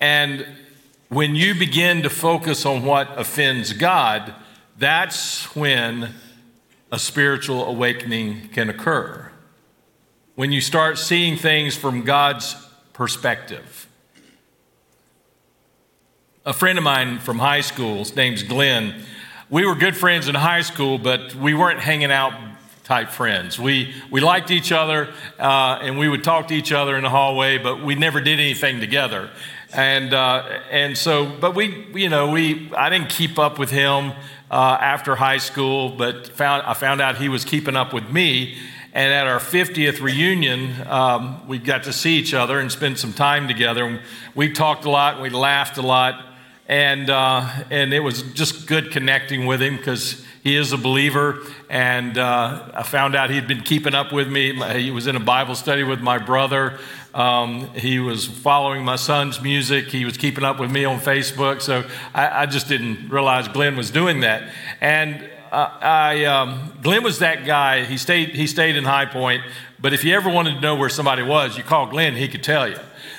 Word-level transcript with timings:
And 0.00 0.46
when 1.10 1.34
you 1.34 1.54
begin 1.54 2.00
to 2.04 2.08
focus 2.08 2.64
on 2.64 2.82
what 2.82 3.08
offends 3.18 3.74
God, 3.74 4.34
that's 4.78 5.54
when 5.56 6.14
a 6.92 6.98
spiritual 6.98 7.66
awakening 7.66 8.48
can 8.50 8.70
occur. 8.70 9.30
When 10.36 10.52
you 10.52 10.60
start 10.60 10.98
seeing 10.98 11.36
things 11.36 11.76
from 11.76 12.04
God's 12.04 12.54
perspective. 12.92 13.88
A 16.46 16.52
friend 16.52 16.78
of 16.78 16.84
mine 16.84 17.18
from 17.18 17.40
high 17.40 17.60
school, 17.60 17.98
his 17.98 18.14
name's 18.16 18.42
Glenn, 18.42 19.02
we 19.50 19.66
were 19.66 19.74
good 19.74 19.96
friends 19.96 20.28
in 20.28 20.34
high 20.34 20.62
school, 20.62 20.98
but 20.98 21.34
we 21.34 21.54
weren't 21.54 21.80
hanging 21.80 22.12
out 22.12 22.32
type 22.84 23.10
friends. 23.10 23.58
We, 23.58 23.94
we 24.10 24.20
liked 24.20 24.50
each 24.50 24.72
other 24.72 25.12
uh, 25.38 25.78
and 25.82 25.98
we 25.98 26.08
would 26.08 26.24
talk 26.24 26.48
to 26.48 26.54
each 26.54 26.72
other 26.72 26.96
in 26.96 27.02
the 27.02 27.10
hallway, 27.10 27.58
but 27.58 27.84
we 27.84 27.94
never 27.94 28.20
did 28.20 28.40
anything 28.40 28.80
together. 28.80 29.28
And, 29.74 30.14
uh, 30.14 30.60
and 30.70 30.96
so, 30.96 31.26
but 31.26 31.54
we, 31.54 31.86
you 31.94 32.08
know, 32.08 32.30
we, 32.30 32.72
I 32.74 32.88
didn't 32.88 33.10
keep 33.10 33.38
up 33.38 33.58
with 33.58 33.70
him 33.70 34.12
uh, 34.50 34.78
after 34.80 35.14
high 35.16 35.38
school, 35.38 35.90
but 35.90 36.28
found, 36.28 36.62
I 36.62 36.74
found 36.74 37.00
out 37.00 37.16
he 37.16 37.28
was 37.28 37.44
keeping 37.44 37.76
up 37.76 37.92
with 37.92 38.10
me. 38.10 38.56
And 38.92 39.12
at 39.12 39.26
our 39.26 39.38
50th 39.38 40.00
reunion, 40.00 40.74
um, 40.86 41.46
we 41.46 41.58
got 41.58 41.84
to 41.84 41.92
see 41.92 42.16
each 42.16 42.32
other 42.32 42.58
and 42.58 42.72
spend 42.72 42.98
some 42.98 43.12
time 43.12 43.46
together. 43.46 44.00
We 44.34 44.52
talked 44.52 44.86
a 44.86 44.90
lot, 44.90 45.20
we 45.20 45.30
laughed 45.30 45.76
a 45.76 45.82
lot, 45.82 46.24
and, 46.68 47.08
uh, 47.08 47.48
and 47.70 47.94
it 47.94 48.00
was 48.00 48.22
just 48.34 48.66
good 48.66 48.90
connecting 48.90 49.46
with 49.46 49.62
him 49.62 49.78
because 49.78 50.24
he 50.42 50.54
is 50.54 50.72
a 50.72 50.78
believer. 50.78 51.40
And 51.70 52.18
uh, 52.18 52.70
I 52.74 52.82
found 52.82 53.14
out 53.14 53.30
he'd 53.30 53.48
been 53.48 53.62
keeping 53.62 53.94
up 53.94 54.12
with 54.12 54.28
me. 54.28 54.54
He 54.78 54.90
was 54.90 55.06
in 55.06 55.16
a 55.16 55.20
Bible 55.20 55.54
study 55.54 55.82
with 55.82 56.00
my 56.00 56.18
brother. 56.18 56.78
Um, 57.14 57.72
he 57.74 57.98
was 57.98 58.26
following 58.26 58.84
my 58.84 58.96
son's 58.96 59.40
music. 59.40 59.86
He 59.86 60.04
was 60.04 60.18
keeping 60.18 60.44
up 60.44 60.60
with 60.60 60.70
me 60.70 60.84
on 60.84 61.00
Facebook. 61.00 61.62
So 61.62 61.84
I, 62.14 62.42
I 62.42 62.46
just 62.46 62.68
didn't 62.68 63.08
realize 63.08 63.48
Glenn 63.48 63.76
was 63.76 63.90
doing 63.90 64.20
that. 64.20 64.52
And 64.82 65.28
uh, 65.50 65.70
I, 65.80 66.24
um, 66.26 66.78
Glenn 66.82 67.02
was 67.02 67.20
that 67.20 67.46
guy. 67.46 67.84
He 67.84 67.96
stayed, 67.96 68.30
he 68.30 68.46
stayed 68.46 68.76
in 68.76 68.84
High 68.84 69.06
Point. 69.06 69.42
But 69.80 69.94
if 69.94 70.04
you 70.04 70.14
ever 70.14 70.28
wanted 70.28 70.56
to 70.56 70.60
know 70.60 70.76
where 70.76 70.90
somebody 70.90 71.22
was, 71.22 71.56
you 71.56 71.62
called 71.62 71.90
Glenn, 71.90 72.14
he 72.14 72.28
could 72.28 72.42
tell 72.42 72.68
you. 72.68 72.78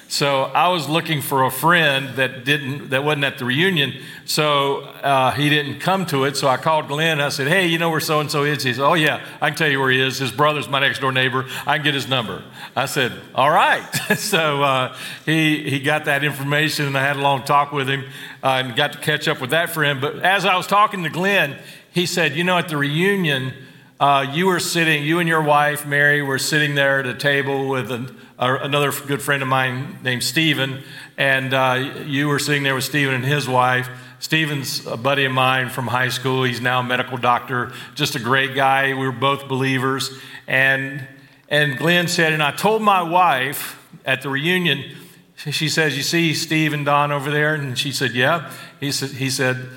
So 0.09 0.45
I 0.45 0.69
was 0.69 0.89
looking 0.89 1.21
for 1.21 1.43
a 1.43 1.51
friend 1.51 2.15
that 2.15 2.43
didn't 2.43 2.89
that 2.89 3.03
wasn't 3.03 3.25
at 3.25 3.37
the 3.37 3.45
reunion, 3.45 3.93
so 4.25 4.79
uh, 4.81 5.29
he 5.33 5.49
didn't 5.49 5.81
come 5.81 6.07
to 6.07 6.23
it. 6.23 6.35
So 6.35 6.47
I 6.47 6.57
called 6.57 6.87
Glenn. 6.87 7.19
and 7.19 7.21
I 7.21 7.29
said, 7.29 7.47
"Hey, 7.47 7.67
you 7.67 7.77
know 7.77 7.91
where 7.91 7.99
so 7.99 8.19
and 8.19 8.29
so 8.29 8.43
is?" 8.43 8.63
He 8.63 8.73
said, 8.73 8.83
"Oh 8.83 8.95
yeah, 8.95 9.23
I 9.39 9.49
can 9.51 9.57
tell 9.57 9.69
you 9.69 9.79
where 9.79 9.91
he 9.91 10.01
is. 10.01 10.17
His 10.17 10.31
brother's 10.31 10.67
my 10.67 10.79
next 10.79 10.97
door 10.97 11.11
neighbor. 11.11 11.45
I 11.67 11.77
can 11.77 11.83
get 11.83 11.93
his 11.93 12.07
number." 12.07 12.43
I 12.75 12.87
said, 12.87 13.13
"All 13.35 13.51
right." 13.51 13.85
so 14.17 14.63
uh, 14.63 14.97
he 15.27 15.69
he 15.69 15.79
got 15.79 16.05
that 16.05 16.23
information, 16.23 16.87
and 16.87 16.97
I 16.97 17.03
had 17.03 17.17
a 17.17 17.21
long 17.21 17.43
talk 17.43 17.71
with 17.71 17.87
him, 17.87 18.05
uh, 18.41 18.63
and 18.65 18.75
got 18.75 18.93
to 18.93 18.97
catch 18.97 19.27
up 19.27 19.39
with 19.39 19.51
that 19.51 19.69
friend. 19.69 20.01
But 20.01 20.25
as 20.25 20.43
I 20.43 20.55
was 20.57 20.65
talking 20.65 21.03
to 21.03 21.11
Glenn, 21.11 21.55
he 21.91 22.07
said, 22.07 22.35
"You 22.35 22.43
know, 22.43 22.57
at 22.57 22.67
the 22.67 22.77
reunion." 22.77 23.53
Uh, 23.99 24.25
you 24.31 24.47
were 24.47 24.61
sitting, 24.61 25.03
you 25.03 25.19
and 25.19 25.27
your 25.27 25.41
wife, 25.41 25.85
Mary, 25.85 26.21
were 26.21 26.39
sitting 26.39 26.73
there 26.73 27.01
at 27.01 27.05
a 27.05 27.13
table 27.13 27.67
with 27.67 27.91
an, 27.91 28.17
another 28.39 28.91
good 29.05 29.22
friend 29.22 29.44
of 29.44 29.50
mine 29.50 30.00
named 30.01 30.23
Stephen, 30.23 30.83
and 31.17 31.53
uh, 31.53 32.03
you 32.05 32.27
were 32.27 32.39
sitting 32.39 32.63
there 32.63 32.75
with 32.75 32.85
Stephen 32.85 33.13
and 33.13 33.25
his 33.25 33.47
wife. 33.47 33.89
Stephen's 34.19 34.85
a 34.85 34.97
buddy 34.97 35.25
of 35.25 35.31
mine 35.31 35.69
from 35.69 35.88
high 35.88 36.09
school. 36.09 36.44
He's 36.44 36.61
now 36.61 36.79
a 36.79 36.83
medical 36.83 37.17
doctor, 37.17 37.72
just 37.95 38.16
a 38.16 38.19
great 38.19 38.55
guy. 38.55 38.94
We 38.94 39.05
were 39.05 39.11
both 39.11 39.47
believers. 39.47 40.11
And, 40.47 41.07
and 41.47 41.77
Glenn 41.77 42.07
said, 42.07 42.33
and 42.33 42.44
I 42.44 42.51
told 42.51 42.81
my 42.81 43.01
wife 43.01 43.79
at 44.05 44.22
the 44.22 44.29
reunion, 44.29 44.95
she 45.35 45.69
says, 45.69 45.95
You 45.95 46.03
see 46.03 46.33
Steve 46.33 46.73
and 46.73 46.85
Don 46.85 47.13
over 47.13 47.31
there? 47.31 47.56
And 47.56 47.77
she 47.77 47.94
said, 47.94 48.11
Yeah. 48.11 48.51
He 48.81 48.91
said, 48.91 49.11
he 49.11 49.29
said 49.29 49.69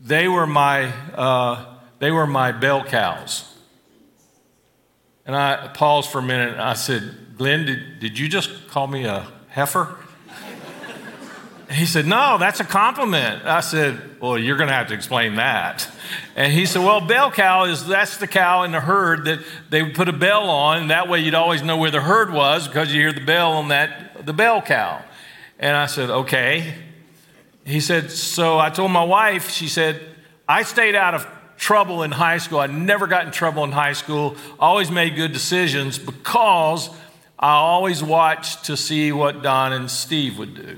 They 0.00 0.26
were 0.26 0.48
my. 0.48 0.86
Uh, 1.14 1.76
they 2.00 2.10
were 2.10 2.26
my 2.26 2.50
bell 2.50 2.82
cows. 2.82 3.46
And 5.26 5.36
I 5.36 5.68
paused 5.68 6.10
for 6.10 6.18
a 6.18 6.22
minute 6.22 6.52
and 6.52 6.60
I 6.60 6.72
said, 6.72 7.29
Glenn, 7.40 7.64
did, 7.64 8.00
did 8.00 8.18
you 8.18 8.28
just 8.28 8.68
call 8.68 8.86
me 8.86 9.06
a 9.06 9.26
heifer? 9.48 9.96
He 11.70 11.86
said, 11.86 12.04
No, 12.04 12.36
that's 12.36 12.60
a 12.60 12.64
compliment. 12.64 13.46
I 13.46 13.60
said, 13.60 14.20
Well, 14.20 14.36
you're 14.36 14.58
going 14.58 14.68
to 14.68 14.74
have 14.74 14.88
to 14.88 14.94
explain 14.94 15.36
that. 15.36 15.88
And 16.36 16.52
he 16.52 16.66
said, 16.66 16.84
Well, 16.84 17.00
bell 17.00 17.30
cow 17.30 17.64
is 17.64 17.86
that's 17.86 18.18
the 18.18 18.26
cow 18.26 18.64
in 18.64 18.72
the 18.72 18.80
herd 18.80 19.24
that 19.24 19.38
they 19.70 19.82
would 19.82 19.94
put 19.94 20.06
a 20.06 20.12
bell 20.12 20.50
on, 20.50 20.82
and 20.82 20.90
that 20.90 21.08
way 21.08 21.20
you'd 21.20 21.32
always 21.32 21.62
know 21.62 21.78
where 21.78 21.90
the 21.90 22.02
herd 22.02 22.30
was 22.30 22.68
because 22.68 22.92
you 22.92 23.00
hear 23.00 23.14
the 23.14 23.24
bell 23.24 23.52
on 23.52 23.68
that 23.68 24.26
the 24.26 24.34
bell 24.34 24.60
cow. 24.60 25.02
And 25.58 25.74
I 25.74 25.86
said, 25.86 26.10
Okay. 26.10 26.74
He 27.64 27.80
said, 27.80 28.10
So 28.10 28.58
I 28.58 28.68
told 28.68 28.90
my 28.90 29.04
wife, 29.04 29.48
she 29.48 29.68
said, 29.68 29.98
I 30.46 30.62
stayed 30.62 30.94
out 30.94 31.14
of 31.14 31.26
trouble 31.56 32.02
in 32.02 32.10
high 32.10 32.36
school. 32.36 32.58
I 32.58 32.66
never 32.66 33.06
got 33.06 33.24
in 33.24 33.32
trouble 33.32 33.64
in 33.64 33.72
high 33.72 33.94
school, 33.94 34.36
always 34.58 34.90
made 34.90 35.16
good 35.16 35.32
decisions 35.32 35.98
because 35.98 36.90
I 37.42 37.52
always 37.52 38.02
watched 38.02 38.66
to 38.66 38.76
see 38.76 39.12
what 39.12 39.42
Don 39.42 39.72
and 39.72 39.90
Steve 39.90 40.36
would 40.38 40.54
do. 40.54 40.76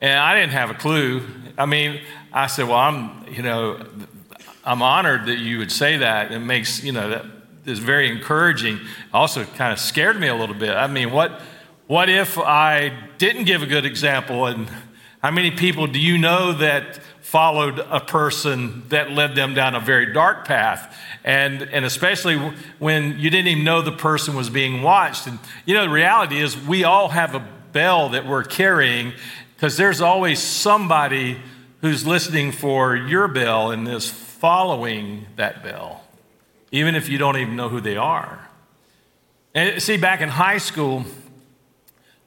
And 0.00 0.16
I 0.16 0.38
didn't 0.38 0.52
have 0.52 0.70
a 0.70 0.74
clue. 0.74 1.26
I 1.58 1.66
mean, 1.66 2.00
I 2.32 2.46
said, 2.46 2.68
well, 2.68 2.78
I'm, 2.78 3.26
you 3.28 3.42
know, 3.42 3.84
I'm 4.64 4.82
honored 4.82 5.26
that 5.26 5.38
you 5.38 5.58
would 5.58 5.72
say 5.72 5.96
that. 5.96 6.30
It 6.30 6.38
makes, 6.38 6.84
you 6.84 6.92
know, 6.92 7.10
that 7.10 7.26
is 7.66 7.80
very 7.80 8.08
encouraging. 8.08 8.78
Also 9.12 9.44
kind 9.44 9.72
of 9.72 9.80
scared 9.80 10.18
me 10.18 10.28
a 10.28 10.34
little 10.34 10.54
bit. 10.54 10.76
I 10.76 10.86
mean, 10.86 11.10
what, 11.10 11.40
what 11.88 12.08
if 12.08 12.38
I 12.38 12.92
didn't 13.18 13.44
give 13.44 13.64
a 13.64 13.66
good 13.66 13.84
example? 13.84 14.46
And 14.46 14.68
how 15.22 15.30
many 15.30 15.50
people 15.50 15.86
do 15.86 16.00
you 16.00 16.18
know 16.18 16.52
that 16.54 17.00
followed 17.30 17.78
a 17.78 18.00
person 18.00 18.82
that 18.88 19.12
led 19.12 19.36
them 19.36 19.54
down 19.54 19.76
a 19.76 19.80
very 19.80 20.12
dark 20.12 20.44
path. 20.44 20.98
And, 21.22 21.62
and 21.62 21.84
especially 21.84 22.36
when 22.80 23.20
you 23.20 23.30
didn't 23.30 23.46
even 23.46 23.62
know 23.62 23.82
the 23.82 23.92
person 23.92 24.34
was 24.34 24.50
being 24.50 24.82
watched. 24.82 25.28
And 25.28 25.38
you 25.64 25.74
know, 25.74 25.82
the 25.82 25.90
reality 25.90 26.40
is 26.40 26.58
we 26.58 26.82
all 26.82 27.08
have 27.10 27.36
a 27.36 27.46
bell 27.72 28.08
that 28.08 28.26
we're 28.26 28.42
carrying 28.42 29.12
because 29.54 29.76
there's 29.76 30.00
always 30.00 30.40
somebody 30.40 31.38
who's 31.82 32.04
listening 32.04 32.50
for 32.50 32.96
your 32.96 33.28
bell 33.28 33.70
and 33.70 33.86
is 33.86 34.10
following 34.10 35.26
that 35.36 35.62
bell, 35.62 36.02
even 36.72 36.96
if 36.96 37.08
you 37.08 37.16
don't 37.16 37.36
even 37.36 37.54
know 37.54 37.68
who 37.68 37.80
they 37.80 37.96
are. 37.96 38.48
And 39.54 39.80
see, 39.80 39.98
back 39.98 40.20
in 40.20 40.28
high 40.28 40.58
school, 40.58 41.04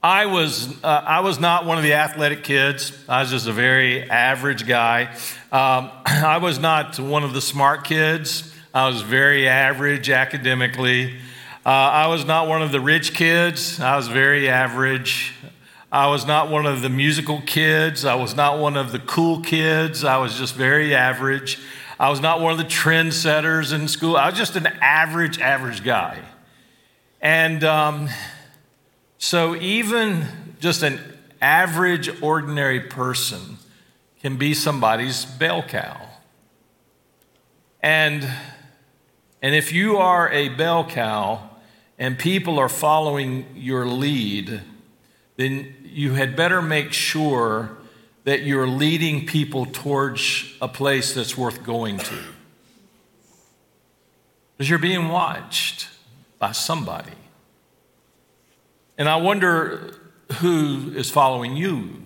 I 0.04 0.26
was, 0.26 0.68
uh, 0.84 0.86
I 0.86 1.20
was 1.20 1.40
not 1.40 1.64
one 1.64 1.78
of 1.78 1.82
the 1.82 1.94
athletic 1.94 2.44
kids. 2.44 2.92
I 3.08 3.22
was 3.22 3.30
just 3.30 3.46
a 3.46 3.54
very 3.54 4.02
average 4.10 4.66
guy. 4.66 5.16
Um, 5.50 5.90
I 6.04 6.36
was 6.36 6.58
not 6.58 6.98
one 6.98 7.24
of 7.24 7.32
the 7.32 7.40
smart 7.40 7.84
kids. 7.84 8.54
I 8.74 8.86
was 8.86 9.00
very 9.00 9.48
average 9.48 10.10
academically. 10.10 11.16
Uh, 11.64 11.70
I 11.70 12.08
was 12.08 12.26
not 12.26 12.48
one 12.48 12.60
of 12.60 12.70
the 12.70 12.82
rich 12.82 13.14
kids. 13.14 13.80
I 13.80 13.96
was 13.96 14.08
very 14.08 14.46
average. 14.46 15.32
I 15.90 16.08
was 16.08 16.26
not 16.26 16.50
one 16.50 16.66
of 16.66 16.82
the 16.82 16.90
musical 16.90 17.40
kids. 17.40 18.04
I 18.04 18.16
was 18.16 18.36
not 18.36 18.58
one 18.58 18.76
of 18.76 18.92
the 18.92 18.98
cool 18.98 19.40
kids. 19.40 20.04
I 20.04 20.18
was 20.18 20.36
just 20.36 20.54
very 20.54 20.94
average. 20.94 21.58
I 21.98 22.10
was 22.10 22.20
not 22.20 22.42
one 22.42 22.52
of 22.52 22.58
the 22.58 22.64
trendsetters 22.64 23.72
in 23.72 23.88
school. 23.88 24.18
I 24.18 24.28
was 24.28 24.36
just 24.36 24.54
an 24.54 24.66
average, 24.66 25.40
average 25.40 25.82
guy. 25.82 26.18
And 27.22 27.64
um, 27.64 28.10
so, 29.24 29.56
even 29.56 30.26
just 30.60 30.82
an 30.82 31.00
average, 31.40 32.20
ordinary 32.20 32.78
person 32.78 33.56
can 34.20 34.36
be 34.36 34.52
somebody's 34.52 35.24
bell 35.24 35.62
cow. 35.62 35.98
And, 37.82 38.22
and 39.40 39.54
if 39.54 39.72
you 39.72 39.96
are 39.96 40.30
a 40.30 40.50
bell 40.50 40.84
cow 40.84 41.40
and 41.98 42.18
people 42.18 42.58
are 42.58 42.68
following 42.68 43.46
your 43.56 43.86
lead, 43.86 44.60
then 45.36 45.74
you 45.84 46.12
had 46.12 46.36
better 46.36 46.60
make 46.60 46.92
sure 46.92 47.78
that 48.24 48.42
you're 48.42 48.68
leading 48.68 49.24
people 49.24 49.64
towards 49.64 50.54
a 50.60 50.68
place 50.68 51.14
that's 51.14 51.34
worth 51.34 51.64
going 51.64 51.96
to. 51.96 52.18
Because 54.58 54.68
you're 54.68 54.78
being 54.78 55.08
watched 55.08 55.88
by 56.38 56.52
somebody. 56.52 57.23
And 58.96 59.08
I 59.08 59.16
wonder 59.16 59.94
who 60.40 60.92
is 60.94 61.10
following 61.10 61.56
you. 61.56 62.02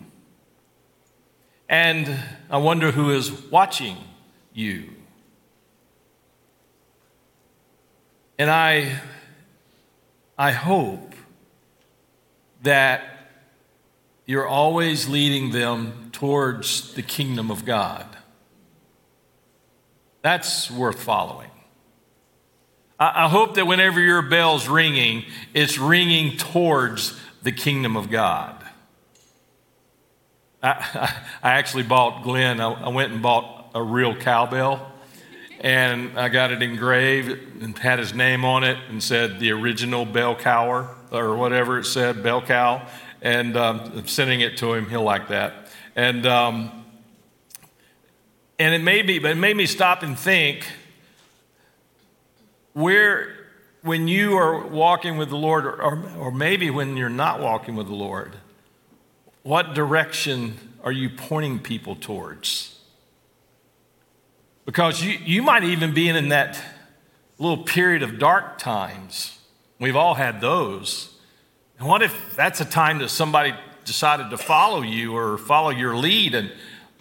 And 1.68 2.18
I 2.50 2.56
wonder 2.58 2.90
who 2.90 3.10
is 3.10 3.30
watching 3.30 3.96
you. 4.54 4.88
And 8.38 8.50
I, 8.50 9.00
I 10.38 10.52
hope 10.52 11.14
that 12.62 13.02
you're 14.24 14.46
always 14.46 15.08
leading 15.08 15.50
them 15.50 16.10
towards 16.12 16.94
the 16.94 17.02
kingdom 17.02 17.50
of 17.50 17.64
God. 17.64 18.06
That's 20.22 20.70
worth 20.70 21.02
following. 21.02 21.50
I, 22.98 23.28
hope 23.28 23.54
that 23.54 23.66
whenever 23.66 24.00
your 24.00 24.22
bell's 24.22 24.66
ringing, 24.66 25.24
it's 25.54 25.78
ringing 25.78 26.36
towards 26.36 27.18
the 27.42 27.52
kingdom 27.52 27.96
of 27.96 28.10
God. 28.10 28.64
I, 30.62 30.70
I 31.42 31.52
actually 31.52 31.84
bought 31.84 32.24
Glenn, 32.24 32.60
I, 32.60 32.72
I 32.72 32.88
went 32.88 33.12
and 33.12 33.22
bought 33.22 33.70
a 33.74 33.82
real 33.82 34.16
cowbell 34.16 34.92
and 35.60 36.16
I 36.18 36.28
got 36.28 36.52
it 36.52 36.62
engraved 36.62 37.62
and 37.62 37.76
had 37.76 37.98
his 37.98 38.14
name 38.14 38.44
on 38.44 38.64
it 38.64 38.78
and 38.88 39.02
said 39.02 39.40
the 39.40 39.50
original 39.50 40.04
bell 40.04 40.36
cower 40.36 40.94
or 41.10 41.36
whatever 41.36 41.78
it 41.78 41.84
said, 41.84 42.22
bell 42.22 42.40
cow. 42.40 42.86
And 43.20 43.56
um, 43.56 44.06
sending 44.06 44.40
it 44.40 44.56
to 44.58 44.74
him, 44.74 44.88
he'll 44.88 45.02
like 45.02 45.28
that. 45.28 45.68
And, 45.96 46.24
um, 46.26 46.84
and 48.58 48.74
it 48.74 48.82
made 48.82 49.06
me, 49.06 49.18
but 49.18 49.32
it 49.32 49.36
made 49.36 49.56
me 49.56 49.66
stop 49.66 50.04
and 50.04 50.16
think 50.16 50.68
where, 52.78 53.34
when 53.82 54.06
you 54.06 54.36
are 54.36 54.64
walking 54.66 55.16
with 55.16 55.30
the 55.30 55.36
Lord, 55.36 55.66
or, 55.66 56.00
or 56.16 56.30
maybe 56.30 56.70
when 56.70 56.96
you're 56.96 57.08
not 57.08 57.40
walking 57.40 57.74
with 57.74 57.88
the 57.88 57.94
Lord, 57.94 58.36
what 59.42 59.74
direction 59.74 60.58
are 60.84 60.92
you 60.92 61.10
pointing 61.10 61.58
people 61.58 61.96
towards? 61.96 62.78
Because 64.64 65.02
you, 65.02 65.18
you 65.24 65.42
might 65.42 65.64
even 65.64 65.92
be 65.92 66.08
in 66.08 66.28
that 66.28 66.62
little 67.38 67.64
period 67.64 68.04
of 68.04 68.18
dark 68.18 68.58
times. 68.58 69.38
We've 69.80 69.96
all 69.96 70.14
had 70.14 70.40
those. 70.40 71.16
And 71.80 71.88
what 71.88 72.02
if 72.02 72.36
that's 72.36 72.60
a 72.60 72.64
time 72.64 72.98
that 72.98 73.08
somebody 73.08 73.54
decided 73.84 74.30
to 74.30 74.38
follow 74.38 74.82
you 74.82 75.16
or 75.16 75.36
follow 75.36 75.70
your 75.70 75.96
lead? 75.96 76.34
And 76.34 76.52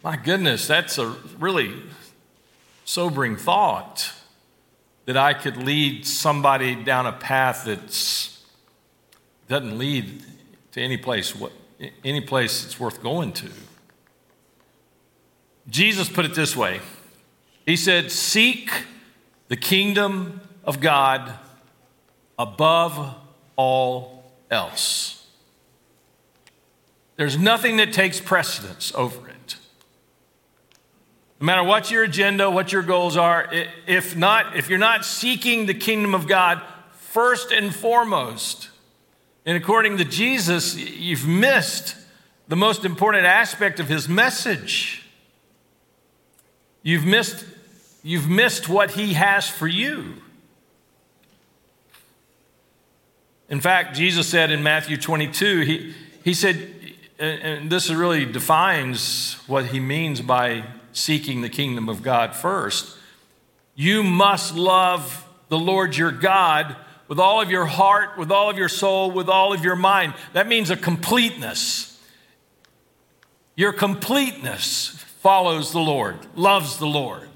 my 0.04 0.16
goodness, 0.16 0.66
that's 0.66 0.98
a 0.98 1.16
really 1.38 1.72
sobering 2.84 3.36
thought 3.36 4.12
that 5.08 5.16
I 5.16 5.34
could 5.34 5.56
lead 5.56 6.06
somebody 6.06 6.76
down 6.76 7.06
a 7.06 7.14
path 7.14 7.64
that 7.64 7.80
doesn't 9.48 9.78
lead 9.78 10.22
to 10.74 10.82
any 10.82 10.98
place, 10.98 11.34
any 12.04 12.20
place 12.20 12.64
that's 12.64 12.78
worth 12.78 13.02
going 13.02 13.32
to. 13.32 13.50
Jesus 15.70 16.10
put 16.10 16.26
it 16.26 16.36
this 16.36 16.56
way 16.56 16.82
He 17.66 17.78
said, 17.78 18.12
Seek 18.12 18.70
the 19.48 19.56
kingdom 19.56 20.42
of 20.66 20.82
God 20.82 21.34
above 22.38 23.16
all 23.56 24.30
else. 24.52 25.26
There's 27.16 27.38
nothing 27.38 27.78
that 27.78 27.94
takes 27.94 28.20
precedence 28.20 28.92
over 28.94 29.30
it. 29.30 29.37
No 31.40 31.46
matter 31.46 31.64
what 31.64 31.92
your 31.92 32.04
agenda, 32.04 32.50
what 32.50 32.72
your 32.72 32.82
goals 32.82 33.16
are, 33.16 33.48
if 33.86 34.16
not, 34.16 34.58
if 34.58 34.70
you're 34.70 34.80
not 34.80 35.06
seeking 35.06 35.68
the 35.68 35.74
kingdom 35.74 36.16
of 36.16 36.28
God 36.28 36.62
first 36.94 37.52
and 37.52 37.74
foremost, 37.74 38.70
and 39.46 39.56
according 39.56 39.98
to 39.98 40.04
Jesus, 40.04 40.76
you've 40.76 41.28
missed 41.28 41.96
the 42.48 42.56
most 42.56 42.86
important 42.86 43.26
aspect 43.26 43.80
of 43.80 43.88
his 43.88 44.10
message. 44.10 45.04
You've 46.82 47.06
missed, 47.06 47.46
you've 48.04 48.30
missed 48.30 48.68
what 48.68 48.92
he 48.92 49.14
has 49.14 49.48
for 49.48 49.68
you. 49.68 50.16
In 53.50 53.62
fact, 53.62 53.96
Jesus 53.96 54.28
said 54.28 54.52
in 54.52 54.64
Matthew 54.64 54.98
22, 54.98 55.60
he, 55.62 55.94
he 56.24 56.34
said, 56.34 56.74
and 57.20 57.70
this 57.70 57.90
really 57.90 58.26
defines 58.26 59.36
what 59.48 59.68
he 59.68 59.80
means 59.80 60.22
by 60.22 60.64
seeking 60.98 61.42
the 61.42 61.50
kingdom 61.50 61.88
of 61.88 62.02
God 62.02 62.36
first. 62.36 62.98
You 63.76 64.04
must 64.04 64.56
love 64.56 65.26
the 65.50 65.60
Lord 65.60 65.96
your 65.96 66.12
God 66.12 66.76
with 67.08 67.20
all 67.20 67.42
of 67.42 67.50
your 67.50 67.66
heart, 67.66 68.18
with 68.18 68.32
all 68.32 68.50
of 68.50 68.58
your 68.58 68.70
soul, 68.70 69.12
with 69.12 69.30
all 69.30 69.54
of 69.54 69.64
your 69.64 69.76
mind. 69.76 70.14
That 70.34 70.48
means 70.48 70.70
a 70.70 70.76
completeness. 70.76 72.02
Your 73.56 73.72
completeness 73.72 74.90
follows 75.22 75.72
the 75.72 75.80
Lord, 75.80 76.18
loves 76.36 76.78
the 76.78 76.88
Lord, 76.88 77.30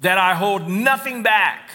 that 0.00 0.18
I 0.18 0.34
hold 0.34 0.68
nothing 0.68 1.22
back. 1.22 1.70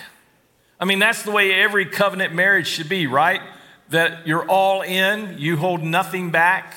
I 0.80 0.86
mean, 0.86 1.00
that's 1.00 1.24
the 1.24 1.32
way 1.32 1.54
every 1.54 1.86
covenant 1.86 2.34
marriage 2.34 2.68
should 2.68 2.90
be, 2.90 3.08
right? 3.08 3.42
That 3.90 4.28
you're 4.28 4.46
all 4.46 4.82
in, 4.82 5.38
you 5.38 5.58
hold 5.58 5.84
nothing 5.84 6.32
back. 6.32 6.76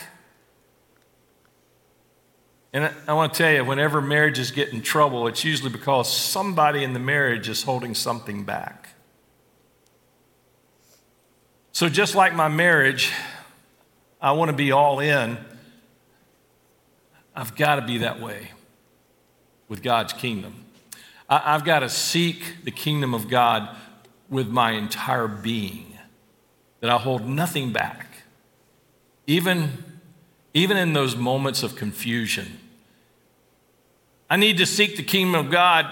And 2.75 2.93
I 3.07 3.13
want 3.13 3.33
to 3.33 3.39
tell 3.39 3.53
you, 3.53 3.65
whenever 3.65 4.03
marriages 4.03 4.51
get 4.51 4.71
in 4.71 4.83
trouble, 4.83 5.29
it's 5.29 5.45
usually 5.45 5.71
because 5.71 6.13
somebody 6.13 6.83
in 6.83 6.93
the 6.93 6.99
marriage 6.99 7.49
is 7.49 7.63
holding 7.63 7.95
something 7.95 8.43
back. 8.43 8.89
So, 11.71 11.89
just 11.89 12.17
like 12.17 12.35
my 12.35 12.49
marriage, 12.49 13.13
I 14.21 14.33
want 14.33 14.51
to 14.51 14.57
be 14.57 14.73
all 14.73 14.99
in. 14.99 15.39
I've 17.37 17.55
got 17.55 17.77
to 17.77 17.83
be 17.83 17.99
that 17.99 18.21
way 18.21 18.51
with 19.69 19.81
God's 19.81 20.13
kingdom. 20.13 20.65
I've 21.29 21.65
got 21.65 21.81
to 21.81 21.89
seek 21.89 22.65
the 22.65 22.71
kingdom 22.73 23.15
of 23.15 23.29
God 23.29 23.69
with 24.29 24.49
my 24.49 24.73
entire 24.73 25.29
being, 25.29 25.97
that 26.81 26.91
I 26.91 26.99
hold 26.99 27.29
nothing 27.29 27.73
back. 27.73 28.09
Even, 29.29 29.85
even 30.53 30.77
in 30.77 30.93
those 30.93 31.15
moments 31.15 31.63
of 31.63 31.77
confusion, 31.77 32.59
I 34.29 34.37
need 34.37 34.59
to 34.59 34.67
seek 34.67 34.97
the 34.97 35.03
kingdom 35.03 35.35
of 35.35 35.51
God, 35.51 35.87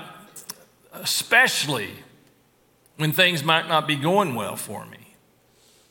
especially 0.92 1.90
when 2.96 3.12
things 3.12 3.44
might 3.44 3.68
not 3.68 3.86
be 3.86 3.96
going 3.96 4.34
well 4.34 4.56
for 4.56 4.86
me. 4.86 4.98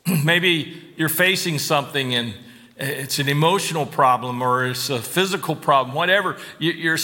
Maybe 0.24 0.82
you're 0.96 1.08
facing 1.08 1.58
something 1.58 2.14
and 2.14 2.34
it's 2.76 3.18
an 3.18 3.28
emotional 3.28 3.86
problem 3.86 4.42
or 4.42 4.66
it's 4.66 4.90
a 4.90 4.98
physical 4.98 5.54
problem, 5.54 5.94
whatever. 5.94 6.36
You're, 6.58 6.98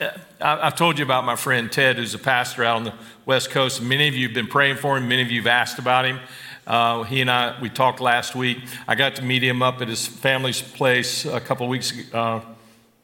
uh, 0.00 0.10
I've 0.40 0.76
told 0.76 0.98
you 0.98 1.04
about 1.04 1.24
my 1.24 1.34
friend 1.34 1.72
Ted, 1.72 1.96
who's 1.96 2.14
a 2.14 2.18
pastor 2.18 2.62
out 2.62 2.76
on 2.76 2.84
the 2.84 2.94
West 3.26 3.50
Coast. 3.50 3.82
Many 3.82 4.06
of 4.06 4.14
you 4.14 4.28
have 4.28 4.34
been 4.34 4.46
praying 4.46 4.76
for 4.76 4.96
him, 4.96 5.08
many 5.08 5.22
of 5.22 5.30
you 5.30 5.40
have 5.40 5.48
asked 5.48 5.78
about 5.78 6.04
him. 6.04 6.20
Uh, 6.66 7.02
he 7.02 7.20
and 7.20 7.30
I, 7.30 7.60
we 7.60 7.68
talked 7.68 8.00
last 8.00 8.34
week. 8.34 8.58
I 8.86 8.94
got 8.94 9.16
to 9.16 9.22
meet 9.22 9.42
him 9.42 9.60
up 9.62 9.82
at 9.82 9.88
his 9.88 10.06
family's 10.06 10.62
place 10.62 11.24
a 11.24 11.40
couple 11.40 11.66
of 11.66 11.70
weeks, 11.70 11.92
uh, 12.12 12.40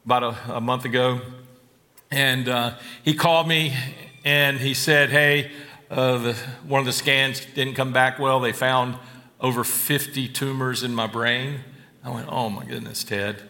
about 0.05 0.23
a, 0.23 0.55
a 0.55 0.61
month 0.61 0.85
ago. 0.85 1.21
And 2.11 2.49
uh, 2.49 2.75
he 3.03 3.13
called 3.13 3.47
me 3.47 3.73
and 4.25 4.57
he 4.57 4.73
said, 4.73 5.09
Hey, 5.09 5.51
uh, 5.89 6.17
the, 6.17 6.33
one 6.67 6.79
of 6.79 6.85
the 6.85 6.93
scans 6.93 7.45
didn't 7.55 7.75
come 7.75 7.93
back 7.93 8.19
well. 8.19 8.39
They 8.39 8.51
found 8.51 8.97
over 9.39 9.63
50 9.63 10.27
tumors 10.29 10.83
in 10.83 10.93
my 10.93 11.07
brain. 11.07 11.61
I 12.03 12.09
went, 12.09 12.27
Oh 12.29 12.49
my 12.49 12.65
goodness, 12.65 13.03
Ted. 13.03 13.41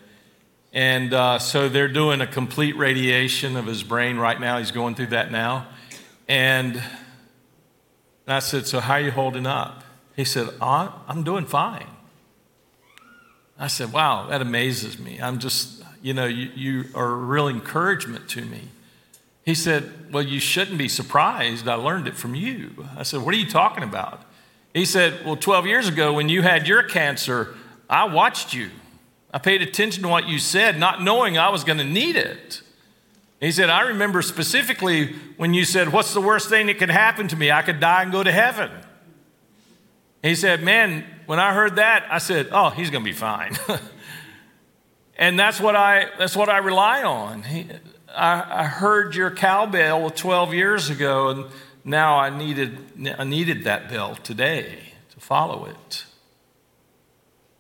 And 0.74 1.14
uh, 1.14 1.40
so 1.40 1.68
they're 1.68 1.88
doing 1.88 2.22
a 2.22 2.28
complete 2.28 2.78
radiation 2.78 3.58
of 3.58 3.66
his 3.66 3.84
brain 3.84 4.18
right 4.18 4.40
now. 4.40 4.58
He's 4.58 4.72
going 4.72 4.96
through 4.96 5.08
that 5.08 5.32
now. 5.32 5.68
And 6.28 6.82
I 8.28 8.40
said, 8.40 8.68
So 8.68 8.80
how 8.80 8.94
are 8.94 9.02
you 9.02 9.12
holding 9.12 9.46
up? 9.46 9.84
He 10.16 10.26
said, 10.26 10.50
oh, 10.62 11.02
I'm 11.08 11.24
doing 11.24 11.46
fine. 11.46 11.88
I 13.58 13.68
said, 13.68 13.92
Wow, 13.92 14.28
that 14.30 14.42
amazes 14.42 15.00
me. 15.00 15.20
I'm 15.20 15.40
just, 15.40 15.81
you 16.02 16.14
know, 16.14 16.26
you, 16.26 16.50
you 16.56 16.86
are 16.96 17.12
a 17.12 17.16
real 17.16 17.48
encouragement 17.48 18.28
to 18.30 18.44
me. 18.44 18.70
He 19.44 19.56
said, 19.56 20.12
Well, 20.12 20.24
you 20.24 20.40
shouldn't 20.40 20.78
be 20.78 20.88
surprised. 20.88 21.68
I 21.68 21.76
learned 21.76 22.08
it 22.08 22.16
from 22.16 22.36
you. 22.36 22.88
I 22.96 23.04
said, 23.04 23.22
What 23.22 23.34
are 23.34 23.38
you 23.38 23.50
talking 23.50 23.84
about? 23.84 24.24
He 24.74 24.86
said, 24.86 25.26
Well, 25.26 25.36
12 25.36 25.66
years 25.66 25.88
ago, 25.88 26.14
when 26.14 26.30
you 26.30 26.42
had 26.42 26.68
your 26.68 26.84
cancer, 26.84 27.56
I 27.90 28.06
watched 28.06 28.54
you. 28.54 28.70
I 29.34 29.40
paid 29.40 29.62
attention 29.62 30.04
to 30.04 30.10
what 30.10 30.28
you 30.28 30.40
said, 30.40 30.78
not 30.78 31.02
knowing 31.02 31.38
I 31.38 31.50
was 31.50 31.64
going 31.64 31.78
to 31.78 31.86
need 31.86 32.16
it. 32.16 32.62
He 33.40 33.52
said, 33.52 33.70
I 33.70 33.82
remember 33.82 34.22
specifically 34.22 35.16
when 35.38 35.54
you 35.54 35.66
said, 35.66 35.92
What's 35.92 36.14
the 36.14 36.22
worst 36.22 36.50
thing 36.50 36.68
that 36.68 36.78
could 36.78 36.92
happen 36.92 37.28
to 37.30 37.36
me? 37.36 37.52
I 37.52 37.62
could 37.64 37.80
die 37.80 38.04
and 38.04 38.12
go 38.12 38.24
to 38.24 38.32
heaven. 38.32 38.72
He 40.22 40.36
said, 40.36 40.62
Man, 40.62 41.04
when 41.26 41.40
I 41.40 41.54
heard 41.54 41.78
that, 41.78 42.06
I 42.10 42.20
said, 42.20 42.50
Oh, 42.52 42.70
he's 42.70 42.92
going 42.92 43.04
to 43.04 43.10
be 43.10 43.16
fine. 43.16 43.58
and 45.22 45.38
that's 45.38 45.60
what 45.62 45.76
I, 45.76 46.08
that's 46.18 46.36
what 46.36 46.50
I 46.50 46.58
rely 46.58 47.04
on. 47.04 47.44
He, 47.44 47.68
I, 48.10 48.64
I 48.64 48.64
heard 48.64 49.16
your 49.16 49.30
cowbell 49.30 50.10
12 50.10 50.56
years 50.56 50.90
ago, 50.90 51.30
and 51.30 51.46
now 51.86 52.18
I 52.18 52.36
needed, 52.36 52.80
I 53.20 53.24
needed 53.24 53.66
that 53.66 53.88
bell 53.88 54.16
today 54.16 54.80
to 55.12 55.20
follow 55.20 55.66
it. 55.66 56.06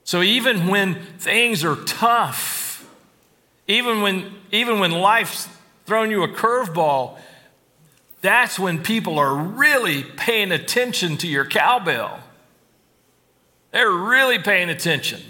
So 0.03 0.23
even 0.23 0.69
when 0.69 0.95
things 1.19 1.63
are 1.63 1.75
tough, 1.75 2.89
even 3.67 4.01
when, 4.01 4.33
even 4.51 4.79
when 4.79 4.89
life's 4.89 5.47
thrown 5.85 6.09
you 6.09 6.23
a 6.23 6.27
curveball, 6.29 7.19
that's 8.21 8.57
when 8.57 8.81
people 8.81 9.19
are 9.19 9.35
really 9.35 10.01
paying 10.01 10.51
attention 10.51 11.15
to 11.17 11.27
your 11.27 11.45
cowbell. 11.45 12.21
They're 13.69 13.91
really 13.91 14.39
paying 14.39 14.71
attention 14.71 15.21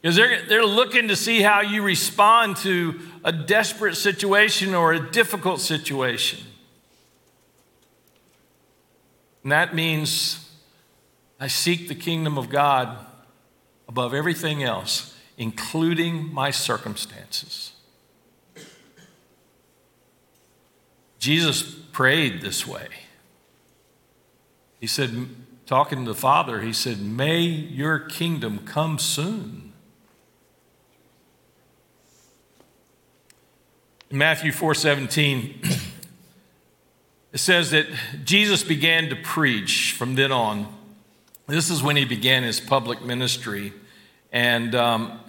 because 0.00 0.16
they're, 0.16 0.42
they're 0.46 0.64
looking 0.64 1.08
to 1.08 1.16
see 1.16 1.42
how 1.42 1.60
you 1.60 1.82
respond 1.82 2.56
to 2.58 2.98
a 3.22 3.32
desperate 3.32 3.96
situation 3.96 4.74
or 4.74 4.92
a 4.92 5.10
difficult 5.10 5.60
situation. 5.60 6.40
And 9.42 9.52
that 9.52 9.74
means 9.74 10.50
I 11.38 11.48
seek 11.48 11.88
the 11.88 11.94
kingdom 11.94 12.38
of 12.38 12.48
God 12.48 12.96
above 13.88 14.14
everything 14.14 14.62
else, 14.62 15.16
including 15.36 16.32
my 16.32 16.50
circumstances. 16.50 17.72
Jesus 21.18 21.62
prayed 21.62 22.40
this 22.40 22.66
way. 22.66 22.88
He 24.80 24.86
said, 24.86 25.28
talking 25.66 26.04
to 26.04 26.12
the 26.12 26.18
Father, 26.18 26.62
he 26.62 26.72
said, 26.72 27.00
May 27.00 27.42
your 27.42 27.98
kingdom 27.98 28.60
come 28.64 28.98
soon. 28.98 29.69
Matthew 34.12 34.50
4 34.50 34.74
17, 34.74 35.60
it 37.32 37.38
says 37.38 37.70
that 37.70 37.86
Jesus 38.24 38.64
began 38.64 39.08
to 39.08 39.14
preach 39.14 39.94
from 39.96 40.16
then 40.16 40.32
on. 40.32 40.66
This 41.46 41.70
is 41.70 41.80
when 41.80 41.94
he 41.94 42.04
began 42.04 42.42
his 42.42 42.58
public 42.58 43.02
ministry. 43.04 43.72
And, 44.32 44.74
um, 44.74 45.20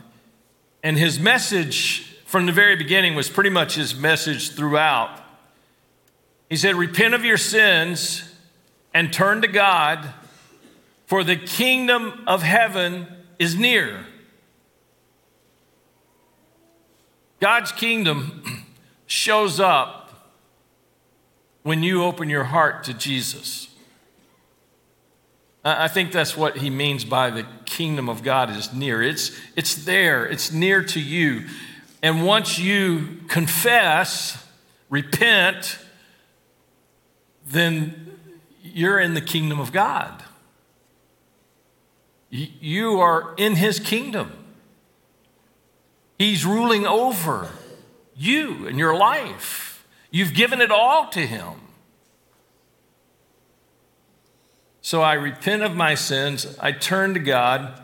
and 0.82 0.98
his 0.98 1.20
message 1.20 2.18
from 2.26 2.48
the 2.48 2.52
very 2.52 2.76
beginning 2.76 3.14
was 3.14 3.30
pretty 3.30 3.52
much 3.52 3.76
his 3.76 3.94
message 3.94 4.56
throughout. 4.56 5.22
He 6.50 6.58
said, 6.58 6.74
Repent 6.74 7.14
of 7.14 7.24
your 7.24 7.38
sins 7.38 8.34
and 8.96 9.14
turn 9.14 9.44
to 9.44 9.48
God, 9.48 10.12
for 11.06 11.24
the 11.24 11.36
kingdom 11.36 12.24
of 12.26 12.42
heaven 12.42 13.06
is 13.38 13.56
near. 13.56 14.08
God's 17.40 17.72
kingdom 17.72 18.61
shows 19.12 19.60
up 19.60 20.10
when 21.64 21.84
you 21.84 22.02
open 22.02 22.30
your 22.30 22.46
heart 22.46 22.86
to 22.86 22.94
Jesus. 22.94 23.68
I 25.66 25.90
think 25.90 26.14
that's 26.14 26.38
what 26.38 26.58
he 26.58 26.70
means 26.70 27.04
by 27.04 27.30
the 27.30 27.46
kingdom 27.66 28.08
of 28.08 28.24
God 28.24 28.50
is 28.50 28.74
near. 28.74 29.04
It's, 29.04 29.38
it's 29.58 29.76
there, 29.76 30.26
it's 30.26 30.54
near 30.54 30.82
to 30.86 31.00
you. 31.00 31.46
And 32.02 32.26
once 32.26 32.58
you 32.58 33.20
confess, 33.28 34.44
repent, 34.90 35.78
then 37.46 38.18
you're 38.64 39.00
in 39.00 39.14
the 39.14 39.22
kingdom 39.22 39.60
of 39.60 39.74
God. 39.74 40.24
You 42.30 43.02
are 43.02 43.36
in 43.36 43.58
his 43.58 43.78
kingdom. 43.78 44.32
He's 46.18 46.46
ruling 46.46 46.88
over 46.88 47.50
you 48.22 48.68
and 48.68 48.78
your 48.78 48.96
life. 48.96 49.86
You've 50.12 50.34
given 50.34 50.62
it 50.62 50.72
all 50.72 51.10
to 51.10 51.20
him. 51.20 51.54
So 54.82 55.02
I 55.02 55.14
repent 55.14 55.62
of 55.64 55.76
my 55.76 55.96
sins, 55.96 56.58
I 56.60 56.72
turn 56.72 57.14
to 57.14 57.20
God, 57.20 57.82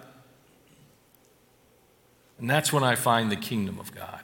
and 2.40 2.50
that's 2.50 2.74
when 2.74 2.84
I 2.84 2.96
find 2.96 3.32
the 3.32 3.36
kingdom 3.36 3.80
of 3.80 3.94
God. 3.94 4.22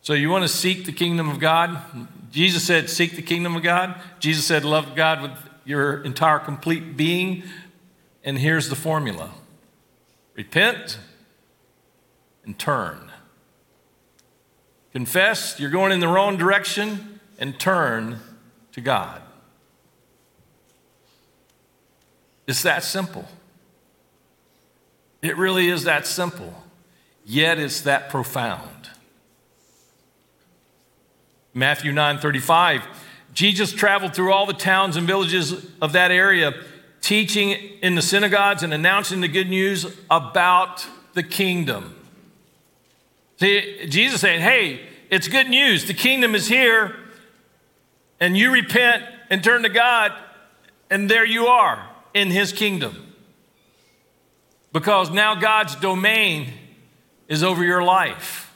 So 0.00 0.14
you 0.14 0.30
want 0.30 0.42
to 0.42 0.48
seek 0.48 0.86
the 0.86 0.92
kingdom 0.92 1.28
of 1.28 1.38
God? 1.38 1.78
Jesus 2.30 2.64
said, 2.64 2.88
Seek 2.88 3.14
the 3.14 3.22
kingdom 3.22 3.56
of 3.56 3.62
God. 3.62 4.00
Jesus 4.20 4.46
said, 4.46 4.64
Love 4.64 4.96
God 4.96 5.22
with 5.22 5.32
your 5.64 6.02
entire 6.02 6.38
complete 6.38 6.96
being. 6.96 7.42
And 8.24 8.38
here's 8.38 8.68
the 8.70 8.76
formula 8.76 9.32
repent 10.34 10.98
and 12.44 12.58
turn. 12.58 13.07
Confess 14.98 15.60
you're 15.60 15.70
going 15.70 15.92
in 15.92 16.00
the 16.00 16.08
wrong 16.08 16.36
direction 16.36 17.20
and 17.38 17.56
turn 17.56 18.18
to 18.72 18.80
God. 18.80 19.22
It's 22.48 22.64
that 22.64 22.82
simple. 22.82 23.28
It 25.22 25.36
really 25.36 25.68
is 25.68 25.84
that 25.84 26.04
simple, 26.04 26.52
yet 27.24 27.60
it's 27.60 27.82
that 27.82 28.10
profound. 28.10 28.88
Matthew 31.54 31.92
9 31.92 32.18
35, 32.18 32.82
Jesus 33.32 33.72
traveled 33.72 34.16
through 34.16 34.32
all 34.32 34.46
the 34.46 34.52
towns 34.52 34.96
and 34.96 35.06
villages 35.06 35.64
of 35.80 35.92
that 35.92 36.10
area, 36.10 36.54
teaching 37.02 37.50
in 37.50 37.94
the 37.94 38.02
synagogues 38.02 38.64
and 38.64 38.74
announcing 38.74 39.20
the 39.20 39.28
good 39.28 39.48
news 39.48 39.96
about 40.10 40.84
the 41.14 41.22
kingdom. 41.22 41.94
See, 43.38 43.86
Jesus 43.88 44.20
saying, 44.20 44.40
hey, 44.40 44.80
it's 45.10 45.28
good 45.28 45.48
news. 45.48 45.86
The 45.86 45.94
kingdom 45.94 46.34
is 46.34 46.48
here, 46.48 46.96
and 48.18 48.36
you 48.36 48.52
repent 48.52 49.04
and 49.30 49.42
turn 49.42 49.62
to 49.62 49.68
God, 49.68 50.12
and 50.90 51.08
there 51.08 51.24
you 51.24 51.46
are 51.46 51.88
in 52.14 52.30
his 52.30 52.52
kingdom. 52.52 53.14
Because 54.72 55.10
now 55.10 55.34
God's 55.34 55.76
domain 55.76 56.52
is 57.28 57.42
over 57.42 57.62
your 57.62 57.82
life. 57.82 58.52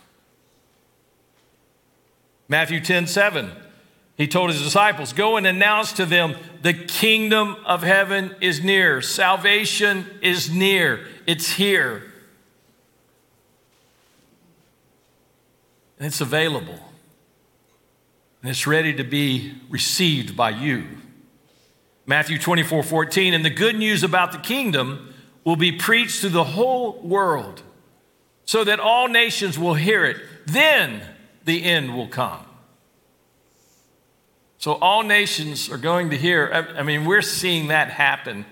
Matthew 2.48 2.80
10 2.80 3.06
7, 3.06 3.50
he 4.16 4.26
told 4.26 4.50
his 4.50 4.62
disciples, 4.62 5.12
Go 5.12 5.36
and 5.36 5.46
announce 5.46 5.92
to 5.92 6.04
them, 6.04 6.36
the 6.60 6.74
kingdom 6.74 7.56
of 7.64 7.82
heaven 7.82 8.34
is 8.40 8.62
near. 8.62 9.00
Salvation 9.00 10.06
is 10.20 10.50
near. 10.50 11.06
It's 11.26 11.52
here. 11.52 12.11
And 16.02 16.08
it's 16.08 16.20
available. 16.20 16.80
And 18.42 18.50
it's 18.50 18.66
ready 18.66 18.92
to 18.94 19.04
be 19.04 19.54
received 19.70 20.36
by 20.36 20.50
you. 20.50 20.84
Matthew 22.06 22.40
24 22.40 22.82
14, 22.82 23.32
and 23.32 23.44
the 23.44 23.50
good 23.50 23.76
news 23.76 24.02
about 24.02 24.32
the 24.32 24.38
kingdom 24.38 25.14
will 25.44 25.54
be 25.54 25.70
preached 25.70 26.22
to 26.22 26.28
the 26.28 26.42
whole 26.42 27.00
world 27.02 27.62
so 28.44 28.64
that 28.64 28.80
all 28.80 29.06
nations 29.06 29.56
will 29.56 29.74
hear 29.74 30.04
it. 30.04 30.16
Then 30.44 31.02
the 31.44 31.62
end 31.62 31.94
will 31.94 32.08
come. 32.08 32.46
So 34.58 34.72
all 34.72 35.04
nations 35.04 35.70
are 35.70 35.78
going 35.78 36.10
to 36.10 36.16
hear. 36.16 36.74
I 36.76 36.82
mean, 36.82 37.04
we're 37.04 37.22
seeing 37.22 37.68
that 37.68 37.90
happen 37.90 38.44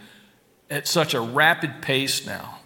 at 0.70 0.86
such 0.86 1.14
a 1.14 1.20
rapid 1.20 1.82
pace 1.82 2.24
now. 2.24 2.59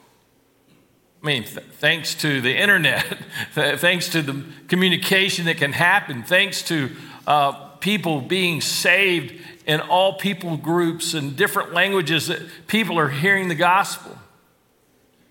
I 1.24 1.26
mean, 1.26 1.44
th- 1.44 1.64
thanks 1.78 2.14
to 2.16 2.42
the 2.42 2.54
internet, 2.54 3.02
thanks 3.54 4.10
to 4.10 4.20
the 4.20 4.44
communication 4.68 5.46
that 5.46 5.56
can 5.56 5.72
happen, 5.72 6.22
thanks 6.22 6.60
to 6.64 6.90
uh, 7.26 7.52
people 7.78 8.20
being 8.20 8.60
saved 8.60 9.40
in 9.64 9.80
all 9.80 10.18
people 10.18 10.58
groups 10.58 11.14
and 11.14 11.34
different 11.34 11.72
languages 11.72 12.26
that 12.26 12.42
people 12.66 12.98
are 12.98 13.08
hearing 13.08 13.48
the 13.48 13.54
gospel. 13.54 14.18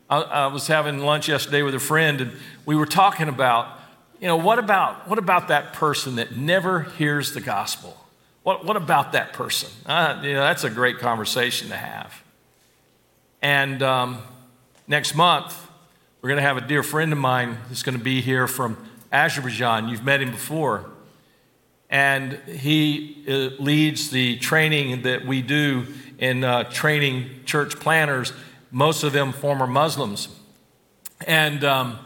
I, 0.09 0.21
I, 0.21 0.47
was 0.47 0.65
having 0.65 0.97
lunch 0.97 1.27
yesterday 1.27 1.61
with 1.61 1.75
a 1.75 1.79
friend, 1.79 2.21
and 2.21 2.31
we 2.65 2.75
were 2.75 2.87
talking 2.87 3.29
about, 3.29 3.79
you 4.19 4.27
know, 4.27 4.37
what 4.37 4.57
about 4.57 5.07
what 5.07 5.19
about 5.19 5.49
that 5.49 5.73
person 5.73 6.15
that 6.15 6.35
never 6.35 6.81
hears 6.81 7.33
the 7.33 7.41
gospel? 7.41 7.95
What, 8.41 8.65
what 8.65 8.77
about 8.77 9.11
that 9.11 9.33
person? 9.33 9.69
Uh, 9.85 10.19
you 10.23 10.33
know, 10.33 10.41
that's 10.41 10.63
a 10.63 10.71
great 10.71 10.97
conversation 10.97 11.69
to 11.69 11.75
have. 11.75 12.23
And 13.43 13.83
um, 13.83 14.17
next 14.87 15.13
month, 15.13 15.69
we're 16.23 16.29
going 16.29 16.41
to 16.41 16.47
have 16.47 16.55
a 16.55 16.61
dear 16.61 16.83
friend 16.83 17.11
of 17.11 17.19
mine 17.19 17.57
that's 17.67 17.83
going 17.83 17.97
to 17.97 18.03
be 18.03 18.21
here 18.21 18.47
from 18.47 18.77
Azerbaijan. 19.11 19.89
You've 19.89 20.05
met 20.05 20.21
him 20.21 20.31
before. 20.31 20.89
And 21.89 22.35
he 22.47 23.25
uh, 23.27 23.61
leads 23.61 24.09
the 24.09 24.37
training 24.37 25.01
that 25.01 25.25
we 25.25 25.41
do 25.41 25.85
in 26.17 26.45
uh, 26.45 26.63
training 26.63 27.29
church 27.43 27.77
planners, 27.77 28.31
most 28.71 29.03
of 29.03 29.11
them 29.11 29.33
former 29.33 29.67
Muslims. 29.67 30.29
And 31.27 31.61
um, 31.65 31.99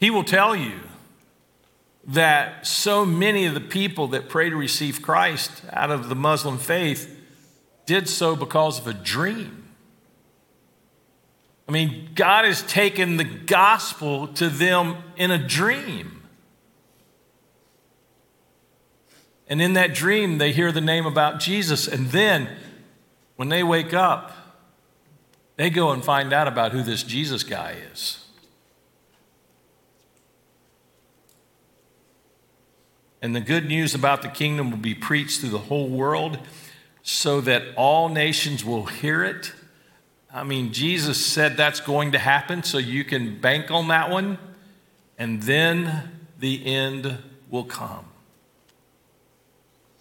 he 0.00 0.08
will 0.08 0.24
tell 0.24 0.56
you 0.56 0.80
that 2.06 2.66
so 2.66 3.04
many 3.04 3.44
of 3.44 3.52
the 3.52 3.60
people 3.60 4.08
that 4.08 4.30
pray 4.30 4.48
to 4.48 4.56
receive 4.56 5.02
Christ 5.02 5.62
out 5.74 5.90
of 5.90 6.08
the 6.08 6.14
Muslim 6.14 6.56
faith 6.56 7.14
did 7.84 8.08
so 8.08 8.34
because 8.34 8.78
of 8.78 8.86
a 8.86 8.94
dream. 8.94 9.63
I 11.66 11.72
mean, 11.72 12.10
God 12.14 12.44
has 12.44 12.62
taken 12.62 13.16
the 13.16 13.24
gospel 13.24 14.28
to 14.28 14.48
them 14.48 14.96
in 15.16 15.30
a 15.30 15.38
dream. 15.38 16.22
And 19.48 19.60
in 19.62 19.74
that 19.74 19.94
dream, 19.94 20.38
they 20.38 20.52
hear 20.52 20.72
the 20.72 20.80
name 20.80 21.06
about 21.06 21.40
Jesus. 21.40 21.88
And 21.88 22.08
then 22.08 22.48
when 23.36 23.48
they 23.48 23.62
wake 23.62 23.94
up, 23.94 24.32
they 25.56 25.70
go 25.70 25.90
and 25.90 26.04
find 26.04 26.32
out 26.32 26.48
about 26.48 26.72
who 26.72 26.82
this 26.82 27.02
Jesus 27.02 27.44
guy 27.44 27.76
is. 27.92 28.24
And 33.22 33.34
the 33.34 33.40
good 33.40 33.66
news 33.66 33.94
about 33.94 34.20
the 34.20 34.28
kingdom 34.28 34.70
will 34.70 34.76
be 34.76 34.94
preached 34.94 35.40
through 35.40 35.50
the 35.50 35.58
whole 35.58 35.88
world 35.88 36.38
so 37.02 37.40
that 37.40 37.62
all 37.74 38.10
nations 38.10 38.64
will 38.64 38.84
hear 38.86 39.24
it. 39.24 39.52
I 40.34 40.42
mean, 40.42 40.72
Jesus 40.72 41.24
said 41.24 41.56
that's 41.56 41.78
going 41.78 42.10
to 42.10 42.18
happen, 42.18 42.64
so 42.64 42.78
you 42.78 43.04
can 43.04 43.40
bank 43.40 43.70
on 43.70 43.86
that 43.88 44.10
one, 44.10 44.36
and 45.16 45.40
then 45.40 46.10
the 46.40 46.66
end 46.66 47.18
will 47.48 47.62
come. 47.62 48.06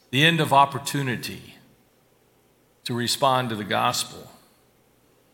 The 0.09 0.25
end 0.25 0.41
of 0.41 0.51
opportunity 0.51 1.53
to 2.85 2.95
respond 2.95 3.49
to 3.49 3.55
the 3.55 3.63
gospel. 3.63 4.31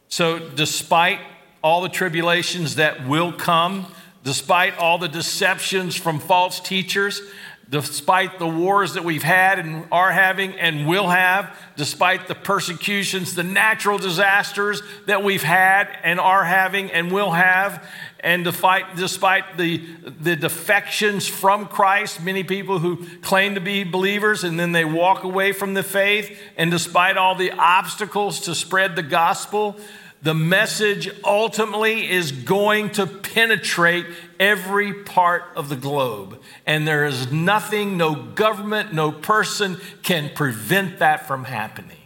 So, 0.10 0.38
despite 0.38 1.20
all 1.63 1.79
the 1.79 1.89
tribulations 1.89 2.75
that 2.75 3.08
will 3.08 3.32
come, 3.32 3.86
despite 4.25 4.77
all 4.77 4.98
the 4.98 5.08
deceptions 5.08 5.96
from 5.96 6.20
false 6.20 6.60
teachers, 6.60 7.22
despite 7.70 8.40
the 8.40 8.48
wars 8.48 8.96
that 8.96 9.04
we've 9.04 9.24
had 9.24 9.60
and 9.60 9.86
are 9.92 10.12
having 10.12 10.54
and 10.54 10.88
will 10.88 11.08
have, 11.10 11.56
despite 11.78 12.28
the 12.28 12.34
persecutions, 12.34 13.36
the 13.36 13.44
natural 13.44 14.00
disasters 14.00 14.82
that 15.06 15.24
we've 15.24 15.44
had 15.44 15.88
and 16.04 16.20
are 16.20 16.44
having 16.44 16.92
and 16.92 17.12
will 17.12 17.32
have, 17.32 17.88
and 18.22 18.44
despite, 18.44 18.96
despite 18.96 19.58
the, 19.58 19.86
the 20.04 20.36
defections 20.36 21.28
from 21.28 21.68
Christ, 21.68 22.24
many 22.24 22.44
people 22.44 22.80
who 22.80 23.06
claim 23.20 23.54
to 23.54 23.62
be 23.62 23.84
believers 23.84 24.44
and 24.44 24.60
then 24.60 24.72
they 24.72 24.84
walk 24.84 25.24
away 25.24 25.52
from 25.52 25.76
the 25.76 25.84
faith, 25.84 26.38
and 26.58 26.72
despite 26.72 27.18
all 27.18 27.36
the 27.36 27.52
obstacles 27.52 28.42
to 28.42 28.56
spread 28.56 28.96
the 28.96 29.04
gospel, 29.04 29.80
the 30.22 30.34
message 30.34 31.10
ultimately 31.24 32.10
is 32.10 32.32
going 32.32 32.90
to 32.92 33.08
penetrate 33.08 34.06
every 34.40 34.94
part 34.94 35.44
of 35.56 35.70
the 35.70 35.78
globe. 35.78 36.42
And 36.66 36.88
there 36.88 37.06
is 37.06 37.32
nothing, 37.32 37.96
no 37.96 38.16
government, 38.16 38.94
no 38.94 39.12
person 39.12 39.78
can 40.04 40.30
prevent 40.36 41.00
that 41.00 41.26
from 41.26 41.46
happening. 41.46 41.98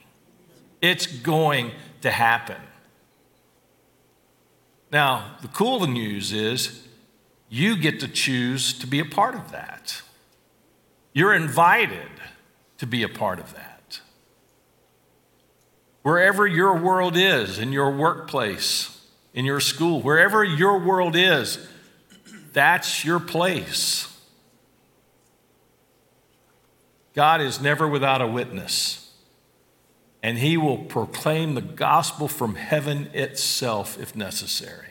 It's 0.80 1.08
going 1.08 1.72
to 2.02 2.12
happen. 2.12 2.58
Now, 4.92 5.38
the 5.42 5.48
cool 5.48 5.88
news 5.88 6.32
is 6.32 6.88
you 7.50 7.76
get 7.76 8.00
to 8.02 8.08
choose 8.08 8.78
to 8.78 8.86
be 8.86 9.00
a 9.00 9.06
part 9.06 9.34
of 9.34 9.52
that. 9.52 10.04
You're 11.14 11.34
invited 11.34 12.10
to 12.78 12.86
be 12.86 13.02
a 13.02 13.10
part 13.10 13.40
of 13.40 13.54
that. 13.56 13.73
Wherever 16.04 16.46
your 16.46 16.78
world 16.78 17.16
is, 17.16 17.58
in 17.58 17.72
your 17.72 17.90
workplace, 17.90 19.02
in 19.34 19.46
your 19.46 19.62
school, 19.62 20.02
wherever 20.02 20.44
your 20.44 20.78
world 20.78 21.16
is, 21.16 21.66
that's 22.52 23.04
your 23.04 23.20
place. 23.20 24.08
God 27.14 27.42
is 27.42 27.62
never 27.62 27.88
without 27.88 28.22
a 28.22 28.28
witness, 28.28 29.14
and 30.22 30.38
He 30.38 30.58
will 30.58 30.80
proclaim 30.80 31.56
the 31.56 31.62
gospel 31.62 32.28
from 32.28 32.56
heaven 32.56 33.10
itself 33.14 33.98
if 33.98 34.14
necessary. 34.16 34.88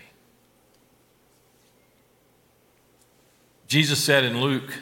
Jesus 3.66 4.02
said 4.02 4.24
in 4.24 4.40
Luke, 4.40 4.78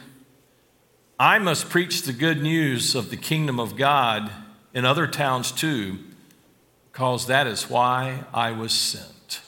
I 1.19 1.39
must 1.39 1.69
preach 1.69 2.03
the 2.03 2.13
good 2.13 2.41
news 2.41 2.95
of 2.95 3.09
the 3.09 3.17
kingdom 3.17 3.59
of 3.59 3.75
God 3.75 4.31
in 4.73 4.85
other 4.85 5.07
towns 5.07 5.51
too 5.51 5.99
because 6.91 7.27
that 7.27 7.47
is 7.47 7.69
why 7.69 8.25
I 8.33 8.51
was 8.51 8.73
sent. 8.73 9.41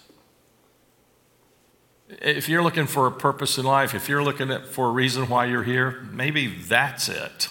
If 2.10 2.48
you're 2.48 2.64
looking 2.64 2.88
for 2.88 3.08
a 3.08 3.12
purpose 3.12 3.58
in 3.58 3.66
life, 3.66 3.94
if 3.94 4.08
you're 4.08 4.24
looking 4.24 4.50
for 4.72 4.90
a 4.90 4.92
reason 4.92 5.28
why 5.28 5.46
you're 5.46 5.64
here, 5.64 6.08
maybe 6.12 6.48
that's 6.48 7.10
it. 7.10 7.50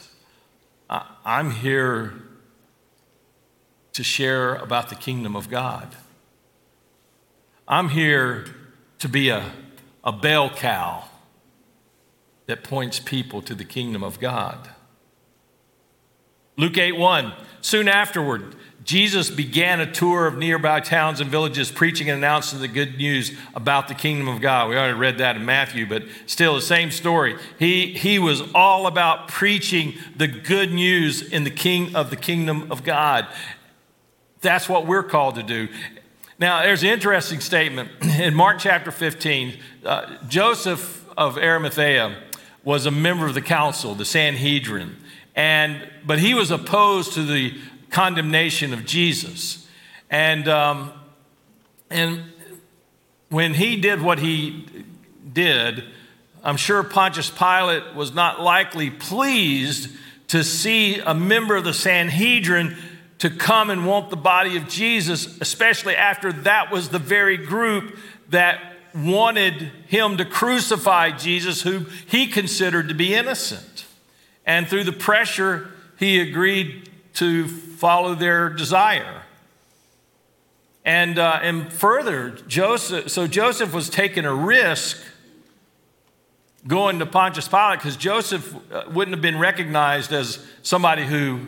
I'm 1.24 1.50
here 1.50 2.14
to 3.92 4.02
share 4.02 4.54
about 4.56 4.88
the 4.88 4.94
kingdom 4.94 5.36
of 5.36 5.50
God. 5.50 5.94
I'm 7.68 7.90
here 7.90 8.46
to 8.98 9.08
be 9.08 9.28
a, 9.28 9.52
a 10.04 10.12
bell 10.12 10.50
cow 10.50 11.04
that 12.46 12.64
points 12.64 12.98
people 12.98 13.42
to 13.42 13.54
the 13.54 13.64
kingdom 13.64 14.02
of 14.02 14.20
God. 14.20 14.70
Luke 16.56 16.76
8 16.76 16.92
1. 16.92 17.32
Soon 17.60 17.88
afterward, 17.88 18.56
Jesus 18.84 19.30
began 19.30 19.80
a 19.80 19.90
tour 19.90 20.26
of 20.26 20.36
nearby 20.36 20.80
towns 20.80 21.20
and 21.20 21.30
villages, 21.30 21.70
preaching 21.70 22.10
and 22.10 22.18
announcing 22.18 22.60
the 22.60 22.68
good 22.68 22.96
news 22.96 23.32
about 23.54 23.86
the 23.86 23.94
kingdom 23.94 24.26
of 24.26 24.40
God. 24.40 24.68
We 24.68 24.76
already 24.76 24.98
read 24.98 25.18
that 25.18 25.36
in 25.36 25.44
Matthew, 25.44 25.86
but 25.86 26.02
still 26.26 26.56
the 26.56 26.60
same 26.60 26.90
story. 26.90 27.36
He, 27.58 27.92
he 27.92 28.18
was 28.18 28.42
all 28.54 28.86
about 28.86 29.28
preaching 29.28 29.94
the 30.16 30.26
good 30.26 30.72
news 30.72 31.22
in 31.22 31.44
the 31.44 31.50
king 31.50 31.94
of 31.94 32.10
the 32.10 32.16
kingdom 32.16 32.72
of 32.72 32.82
God. 32.82 33.28
That's 34.40 34.68
what 34.68 34.86
we're 34.86 35.04
called 35.04 35.36
to 35.36 35.44
do. 35.44 35.68
Now, 36.40 36.62
there's 36.62 36.82
an 36.82 36.88
interesting 36.88 37.38
statement 37.38 37.90
in 38.18 38.34
Mark 38.34 38.58
chapter 38.58 38.90
15. 38.90 39.58
Uh, 39.84 40.16
Joseph 40.26 41.08
of 41.16 41.38
Arimathea 41.38 42.16
was 42.64 42.84
a 42.84 42.90
member 42.90 43.26
of 43.26 43.34
the 43.34 43.42
council, 43.42 43.94
the 43.94 44.04
Sanhedrin, 44.04 44.96
and 45.34 45.88
but 46.04 46.18
he 46.18 46.34
was 46.34 46.50
opposed 46.50 47.14
to 47.14 47.24
the 47.24 47.54
condemnation 47.90 48.72
of 48.72 48.84
Jesus. 48.84 49.68
And, 50.10 50.48
um, 50.48 50.92
and 51.90 52.22
when 53.28 53.54
he 53.54 53.76
did 53.76 54.02
what 54.02 54.18
he 54.18 54.66
did, 55.32 55.84
I'm 56.42 56.56
sure 56.56 56.82
Pontius 56.82 57.30
Pilate 57.30 57.94
was 57.94 58.12
not 58.12 58.40
likely 58.40 58.90
pleased 58.90 59.90
to 60.28 60.42
see 60.42 60.98
a 60.98 61.14
member 61.14 61.56
of 61.56 61.64
the 61.64 61.74
Sanhedrin 61.74 62.76
to 63.18 63.30
come 63.30 63.70
and 63.70 63.86
want 63.86 64.10
the 64.10 64.16
body 64.16 64.56
of 64.56 64.68
Jesus, 64.68 65.38
especially 65.40 65.94
after 65.94 66.32
that 66.32 66.72
was 66.72 66.88
the 66.88 66.98
very 66.98 67.36
group 67.36 67.96
that 68.30 68.60
wanted 68.94 69.70
him 69.86 70.16
to 70.16 70.24
crucify 70.24 71.10
Jesus, 71.10 71.62
who 71.62 71.86
he 72.06 72.26
considered 72.26 72.88
to 72.88 72.94
be 72.94 73.14
innocent. 73.14 73.86
And 74.44 74.68
through 74.68 74.84
the 74.84 74.92
pressure, 74.92 75.70
he 75.98 76.20
agreed 76.20 76.90
to 77.14 77.46
follow 77.48 78.14
their 78.14 78.48
desire. 78.48 79.22
And, 80.84 81.18
uh, 81.18 81.38
and 81.42 81.72
further, 81.72 82.30
Joseph, 82.48 83.10
so 83.10 83.26
Joseph 83.26 83.72
was 83.72 83.88
taking 83.88 84.24
a 84.24 84.34
risk 84.34 85.00
going 86.66 86.98
to 86.98 87.06
Pontius 87.06 87.48
Pilate 87.48 87.78
because 87.78 87.96
Joseph 87.96 88.54
uh, 88.72 88.84
wouldn't 88.90 89.14
have 89.14 89.22
been 89.22 89.38
recognized 89.38 90.12
as 90.12 90.44
somebody 90.62 91.04
who 91.04 91.40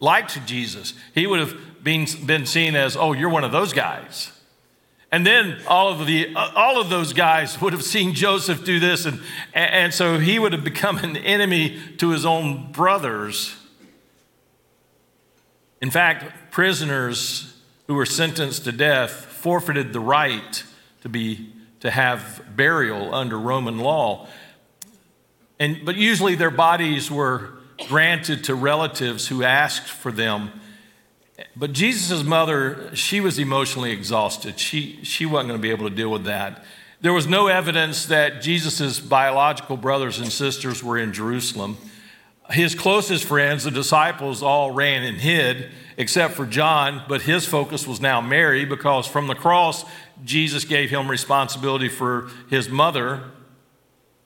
liked 0.00 0.44
Jesus. 0.46 0.94
He 1.14 1.26
would 1.26 1.40
have 1.40 1.82
been, 1.82 2.06
been 2.24 2.46
seen 2.46 2.74
as, 2.74 2.96
oh, 2.96 3.12
you're 3.12 3.28
one 3.28 3.44
of 3.44 3.52
those 3.52 3.72
guys. 3.72 4.32
And 5.12 5.24
then 5.24 5.58
all 5.68 5.88
of, 5.88 6.06
the, 6.06 6.34
uh, 6.34 6.50
all 6.54 6.80
of 6.80 6.90
those 6.90 7.12
guys 7.12 7.60
would 7.60 7.72
have 7.72 7.84
seen 7.84 8.12
Joseph 8.12 8.64
do 8.64 8.80
this, 8.80 9.06
and, 9.06 9.20
and 9.54 9.94
so 9.94 10.18
he 10.18 10.38
would 10.38 10.52
have 10.52 10.64
become 10.64 10.98
an 10.98 11.16
enemy 11.16 11.80
to 11.98 12.10
his 12.10 12.26
own 12.26 12.72
brothers. 12.72 13.56
In 15.80 15.90
fact, 15.90 16.50
prisoners 16.50 17.56
who 17.86 17.94
were 17.94 18.06
sentenced 18.06 18.64
to 18.64 18.72
death 18.72 19.12
forfeited 19.12 19.92
the 19.92 20.00
right 20.00 20.64
to 21.02 21.08
be 21.08 21.52
to 21.80 21.90
have 21.90 22.42
burial 22.56 23.14
under 23.14 23.38
Roman 23.38 23.78
law. 23.78 24.26
And, 25.60 25.84
but 25.84 25.94
usually 25.96 26.34
their 26.34 26.50
bodies 26.50 27.10
were 27.10 27.52
granted 27.86 28.44
to 28.44 28.54
relatives 28.54 29.28
who 29.28 29.44
asked 29.44 29.86
for 29.86 30.10
them. 30.10 30.50
But 31.54 31.72
Jesus' 31.72 32.22
mother, 32.22 32.94
she 32.94 33.20
was 33.20 33.38
emotionally 33.38 33.92
exhausted. 33.92 34.58
She, 34.58 35.00
she 35.02 35.26
wasn't 35.26 35.48
going 35.48 35.60
to 35.60 35.62
be 35.62 35.70
able 35.70 35.88
to 35.88 35.94
deal 35.94 36.10
with 36.10 36.24
that. 36.24 36.64
There 37.00 37.12
was 37.12 37.26
no 37.26 37.46
evidence 37.48 38.06
that 38.06 38.40
Jesus' 38.40 38.98
biological 39.00 39.76
brothers 39.76 40.18
and 40.18 40.32
sisters 40.32 40.82
were 40.82 40.98
in 40.98 41.12
Jerusalem. 41.12 41.76
His 42.50 42.74
closest 42.74 43.24
friends, 43.24 43.64
the 43.64 43.70
disciples, 43.70 44.42
all 44.42 44.70
ran 44.70 45.02
and 45.02 45.18
hid, 45.18 45.70
except 45.98 46.34
for 46.34 46.46
John, 46.46 47.02
but 47.08 47.22
his 47.22 47.44
focus 47.44 47.86
was 47.86 48.00
now 48.00 48.20
Mary 48.20 48.64
because 48.64 49.06
from 49.06 49.26
the 49.26 49.34
cross, 49.34 49.84
Jesus 50.24 50.64
gave 50.64 50.88
him 50.88 51.10
responsibility 51.10 51.88
for 51.88 52.30
his 52.48 52.68
mother. 52.68 53.24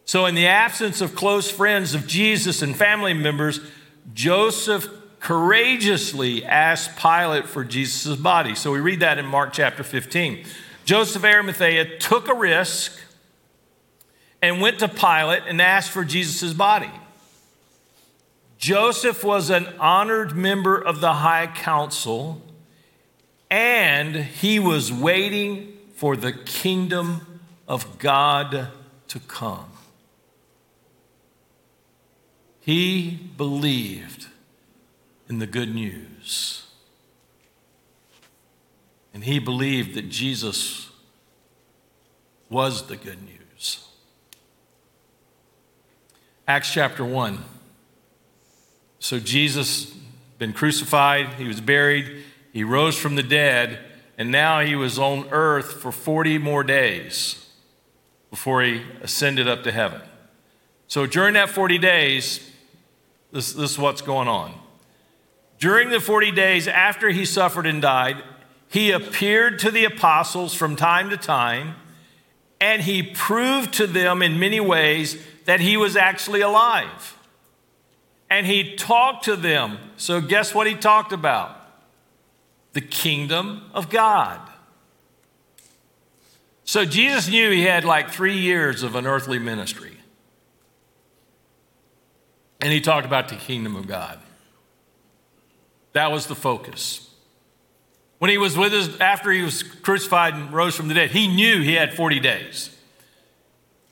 So, 0.04 0.26
in 0.26 0.34
the 0.34 0.46
absence 0.46 1.00
of 1.00 1.14
close 1.14 1.50
friends 1.50 1.94
of 1.94 2.06
Jesus 2.06 2.62
and 2.62 2.76
family 2.76 3.14
members, 3.14 3.60
Joseph 4.12 4.88
courageously 5.20 6.44
asked 6.44 6.96
Pilate 6.98 7.46
for 7.46 7.62
Jesus' 7.62 8.16
body. 8.16 8.54
So, 8.54 8.72
we 8.72 8.80
read 8.80 9.00
that 9.00 9.18
in 9.18 9.26
Mark 9.26 9.52
chapter 9.52 9.82
15. 9.82 10.44
Joseph 10.84 11.24
Arimathea 11.24 11.98
took 11.98 12.28
a 12.28 12.34
risk 12.34 12.98
and 14.42 14.60
went 14.60 14.78
to 14.80 14.88
Pilate 14.88 15.42
and 15.46 15.60
asked 15.60 15.90
for 15.90 16.04
Jesus' 16.04 16.52
body. 16.52 16.90
Joseph 18.58 19.24
was 19.24 19.50
an 19.50 19.66
honored 19.78 20.36
member 20.36 20.76
of 20.76 21.00
the 21.00 21.14
high 21.14 21.46
council, 21.46 22.42
and 23.50 24.14
he 24.16 24.58
was 24.58 24.92
waiting 24.92 25.78
for 25.94 26.16
the 26.16 26.32
kingdom 26.32 27.40
of 27.66 27.98
God 27.98 28.68
to 29.08 29.20
come. 29.20 29.66
He 32.60 33.18
believed 33.36 34.26
in 35.30 35.38
the 35.38 35.46
good 35.46 35.72
news. 35.72 36.66
And 39.14 39.22
he 39.24 39.38
believed 39.38 39.94
that 39.94 40.08
Jesus 40.08 40.90
was 42.50 42.88
the 42.88 42.96
good 42.96 43.22
news. 43.22 43.86
Acts 46.48 46.72
chapter 46.72 47.04
1. 47.04 47.38
So 48.98 49.20
Jesus 49.20 49.94
been 50.38 50.52
crucified, 50.52 51.34
he 51.34 51.44
was 51.44 51.60
buried, 51.60 52.24
he 52.52 52.64
rose 52.64 52.98
from 52.98 53.14
the 53.14 53.22
dead, 53.22 53.78
and 54.18 54.32
now 54.32 54.60
he 54.60 54.74
was 54.74 54.98
on 54.98 55.28
earth 55.30 55.74
for 55.74 55.92
40 55.92 56.38
more 56.38 56.64
days 56.64 57.46
before 58.30 58.62
he 58.62 58.82
ascended 59.00 59.46
up 59.46 59.62
to 59.62 59.70
heaven. 59.70 60.00
So 60.88 61.06
during 61.06 61.34
that 61.34 61.50
40 61.50 61.78
days, 61.78 62.50
this, 63.30 63.52
this 63.52 63.72
is 63.72 63.78
what's 63.78 64.02
going 64.02 64.26
on. 64.26 64.54
During 65.60 65.90
the 65.90 66.00
40 66.00 66.32
days 66.32 66.66
after 66.66 67.10
he 67.10 67.24
suffered 67.24 67.66
and 67.66 67.80
died, 67.80 68.22
he 68.68 68.90
appeared 68.90 69.60
to 69.60 69.70
the 69.70 69.84
apostles 69.84 70.54
from 70.54 70.74
time 70.74 71.10
to 71.10 71.16
time, 71.16 71.76
and 72.60 72.82
he 72.82 73.02
proved 73.02 73.74
to 73.74 73.86
them 73.86 74.22
in 74.22 74.40
many 74.40 74.58
ways 74.58 75.16
that 75.44 75.60
he 75.60 75.76
was 75.76 75.96
actually 75.96 76.40
alive 76.40 77.16
and 78.30 78.46
he 78.46 78.76
talked 78.76 79.24
to 79.24 79.36
them. 79.36 79.78
So, 79.96 80.20
guess 80.20 80.54
what 80.54 80.68
he 80.68 80.74
talked 80.74 81.12
about? 81.12 81.56
The 82.72 82.80
kingdom 82.80 83.68
of 83.74 83.90
God. 83.90 84.40
So, 86.64 86.84
Jesus 86.84 87.28
knew 87.28 87.50
he 87.50 87.62
had 87.62 87.84
like 87.84 88.10
three 88.10 88.38
years 88.38 88.84
of 88.84 88.94
an 88.94 89.06
earthly 89.06 89.40
ministry. 89.40 89.96
And 92.60 92.72
he 92.72 92.80
talked 92.80 93.06
about 93.06 93.28
the 93.28 93.36
kingdom 93.36 93.74
of 93.74 93.88
God. 93.88 94.20
That 95.92 96.12
was 96.12 96.26
the 96.26 96.34
focus. 96.34 97.10
When 98.18 98.30
he 98.30 98.38
was 98.38 98.56
with 98.56 98.72
us, 98.74 99.00
after 99.00 99.30
he 99.30 99.42
was 99.42 99.62
crucified 99.62 100.34
and 100.34 100.52
rose 100.52 100.76
from 100.76 100.88
the 100.88 100.94
dead, 100.94 101.10
he 101.10 101.26
knew 101.26 101.62
he 101.62 101.74
had 101.74 101.94
40 101.94 102.20
days. 102.20 102.76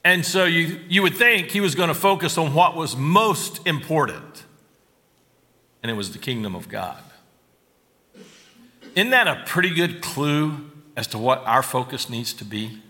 And 0.04 0.24
so 0.24 0.44
you, 0.44 0.80
you 0.88 1.02
would 1.02 1.16
think 1.16 1.50
he 1.50 1.60
was 1.60 1.74
going 1.74 1.88
to 1.88 1.94
focus 1.94 2.38
on 2.38 2.54
what 2.54 2.76
was 2.76 2.96
most 2.96 3.66
important, 3.66 4.44
and 5.82 5.90
it 5.90 5.94
was 5.94 6.12
the 6.12 6.18
kingdom 6.18 6.54
of 6.54 6.68
God. 6.68 7.02
Isn't 8.94 9.10
that 9.10 9.28
a 9.28 9.42
pretty 9.46 9.70
good 9.70 10.02
clue 10.02 10.70
as 10.96 11.06
to 11.08 11.18
what 11.18 11.44
our 11.46 11.62
focus 11.62 12.10
needs 12.10 12.32
to 12.34 12.44
be? 12.44 12.82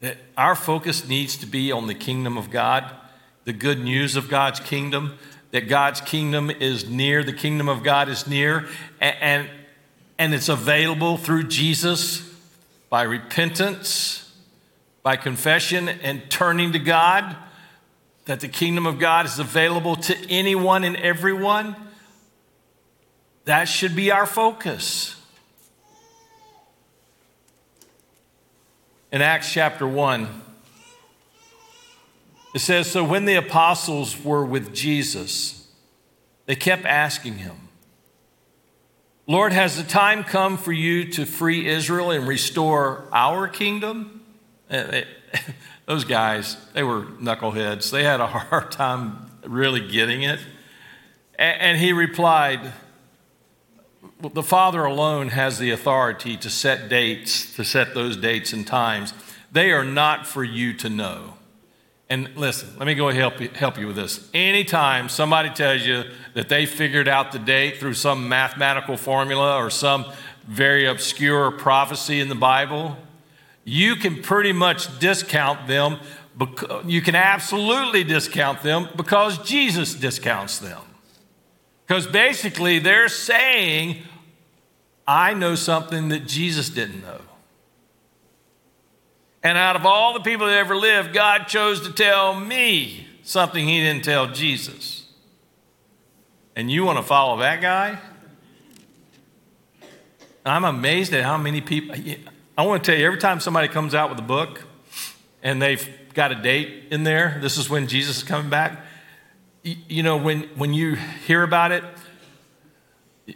That 0.00 0.16
our 0.36 0.54
focus 0.54 1.06
needs 1.06 1.36
to 1.38 1.46
be 1.46 1.70
on 1.70 1.86
the 1.86 1.94
kingdom 1.94 2.36
of 2.36 2.50
God, 2.50 2.90
the 3.44 3.52
good 3.52 3.78
news 3.78 4.16
of 4.16 4.28
God's 4.28 4.60
kingdom, 4.60 5.18
that 5.52 5.68
God's 5.68 6.00
kingdom 6.00 6.50
is 6.50 6.88
near, 6.88 7.22
the 7.24 7.32
kingdom 7.32 7.68
of 7.68 7.82
God 7.82 8.08
is 8.08 8.26
near, 8.26 8.66
and, 9.00 9.16
and, 9.20 9.50
and 10.18 10.34
it's 10.34 10.48
available 10.48 11.16
through 11.16 11.44
Jesus 11.44 12.28
by 12.90 13.02
repentance 13.02 14.22
by 15.02 15.16
confession 15.16 15.88
and 15.88 16.30
turning 16.30 16.72
to 16.72 16.78
God, 16.78 17.36
that 18.26 18.40
the 18.40 18.48
kingdom 18.48 18.86
of 18.86 18.98
God 18.98 19.26
is 19.26 19.38
available 19.38 19.96
to 19.96 20.16
anyone 20.30 20.84
and 20.84 20.96
everyone, 20.96 21.74
that 23.44 23.64
should 23.64 23.96
be 23.96 24.12
our 24.12 24.26
focus. 24.26 25.16
In 29.10 29.20
Acts 29.20 29.52
chapter 29.52 29.86
1, 29.86 30.28
it 32.54 32.58
says 32.60 32.90
So 32.90 33.04
when 33.04 33.24
the 33.24 33.34
apostles 33.34 34.22
were 34.22 34.44
with 34.44 34.74
Jesus, 34.74 35.68
they 36.46 36.56
kept 36.56 36.84
asking 36.84 37.38
him, 37.38 37.56
Lord, 39.26 39.52
has 39.52 39.76
the 39.76 39.84
time 39.84 40.24
come 40.24 40.56
for 40.58 40.72
you 40.72 41.10
to 41.12 41.24
free 41.24 41.68
Israel 41.68 42.10
and 42.10 42.26
restore 42.26 43.06
our 43.12 43.46
kingdom? 43.46 44.22
Eh, 44.68 45.04
eh, 45.32 45.38
those 45.86 46.04
guys, 46.04 46.56
they 46.74 46.82
were 46.82 47.02
knuckleheads. 47.02 47.90
They 47.90 48.02
had 48.02 48.20
a 48.20 48.26
hard 48.26 48.72
time 48.72 49.30
really 49.46 49.86
getting 49.86 50.22
it. 50.22 50.40
And 51.38 51.78
he 51.78 51.92
replied, 51.92 52.72
The 54.20 54.42
Father 54.42 54.84
alone 54.84 55.28
has 55.28 55.58
the 55.58 55.70
authority 55.70 56.36
to 56.36 56.50
set 56.50 56.88
dates, 56.88 57.54
to 57.56 57.64
set 57.64 57.94
those 57.94 58.16
dates 58.16 58.52
and 58.52 58.66
times. 58.66 59.14
They 59.50 59.70
are 59.70 59.84
not 59.84 60.26
for 60.26 60.44
you 60.44 60.72
to 60.74 60.88
know. 60.88 61.34
And 62.12 62.28
listen, 62.36 62.68
let 62.78 62.84
me 62.84 62.94
go 62.94 63.08
help 63.08 63.40
you, 63.40 63.48
help 63.48 63.78
you 63.78 63.86
with 63.86 63.96
this. 63.96 64.28
Anytime 64.34 65.08
somebody 65.08 65.48
tells 65.48 65.80
you 65.80 66.04
that 66.34 66.50
they 66.50 66.66
figured 66.66 67.08
out 67.08 67.32
the 67.32 67.38
date 67.38 67.78
through 67.78 67.94
some 67.94 68.28
mathematical 68.28 68.98
formula 68.98 69.56
or 69.56 69.70
some 69.70 70.04
very 70.46 70.84
obscure 70.84 71.50
prophecy 71.50 72.20
in 72.20 72.28
the 72.28 72.34
Bible, 72.34 72.98
you 73.64 73.96
can 73.96 74.20
pretty 74.20 74.52
much 74.52 74.98
discount 74.98 75.66
them. 75.66 76.00
You 76.84 77.00
can 77.00 77.14
absolutely 77.14 78.04
discount 78.04 78.62
them 78.62 78.90
because 78.94 79.38
Jesus 79.38 79.94
discounts 79.94 80.58
them. 80.58 80.82
Because 81.86 82.06
basically, 82.06 82.78
they're 82.78 83.08
saying, 83.08 84.02
I 85.08 85.32
know 85.32 85.54
something 85.54 86.10
that 86.10 86.26
Jesus 86.26 86.68
didn't 86.68 87.00
know. 87.00 87.22
And 89.42 89.58
out 89.58 89.74
of 89.74 89.84
all 89.84 90.14
the 90.14 90.20
people 90.20 90.46
that 90.46 90.56
ever 90.56 90.76
lived, 90.76 91.12
God 91.12 91.48
chose 91.48 91.80
to 91.86 91.92
tell 91.92 92.38
me 92.38 93.06
something 93.22 93.66
He 93.66 93.80
didn't 93.80 94.04
tell 94.04 94.28
Jesus. 94.28 95.06
And 96.54 96.70
you 96.70 96.84
want 96.84 96.98
to 96.98 97.02
follow 97.02 97.38
that 97.38 97.60
guy? 97.60 97.98
I'm 100.44 100.64
amazed 100.64 101.12
at 101.12 101.24
how 101.24 101.36
many 101.36 101.60
people. 101.60 101.94
I 102.56 102.66
want 102.66 102.84
to 102.84 102.90
tell 102.90 102.98
you, 102.98 103.06
every 103.06 103.18
time 103.18 103.40
somebody 103.40 103.68
comes 103.68 103.94
out 103.94 104.10
with 104.10 104.18
a 104.18 104.22
book 104.22 104.64
and 105.42 105.62
they've 105.62 105.88
got 106.14 106.32
a 106.32 106.34
date 106.34 106.88
in 106.90 107.04
there, 107.04 107.38
this 107.40 107.56
is 107.56 107.70
when 107.70 107.86
Jesus 107.86 108.18
is 108.18 108.22
coming 108.22 108.50
back. 108.50 108.84
You 109.62 110.02
know, 110.02 110.16
when, 110.16 110.42
when 110.56 110.74
you 110.74 110.96
hear 111.26 111.42
about 111.42 111.72
it, 111.72 111.84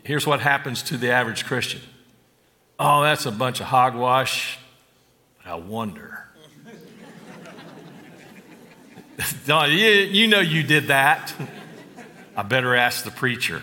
here's 0.03 0.27
what 0.27 0.41
happens 0.41 0.83
to 0.85 0.97
the 0.97 1.11
average 1.11 1.47
Christian. 1.47 1.81
Oh, 2.79 3.03
that's 3.03 3.25
a 3.25 3.33
bunch 3.33 3.61
of 3.61 3.67
hogwash. 3.67 4.59
I 5.47 5.55
wonder. 5.55 6.25
no, 9.47 9.65
you, 9.65 9.87
you 9.87 10.27
know 10.27 10.41
you 10.41 10.65
did 10.65 10.89
that. 10.89 11.33
I 12.37 12.43
better 12.43 12.75
ask 12.75 13.05
the 13.05 13.13
preacher. 13.13 13.63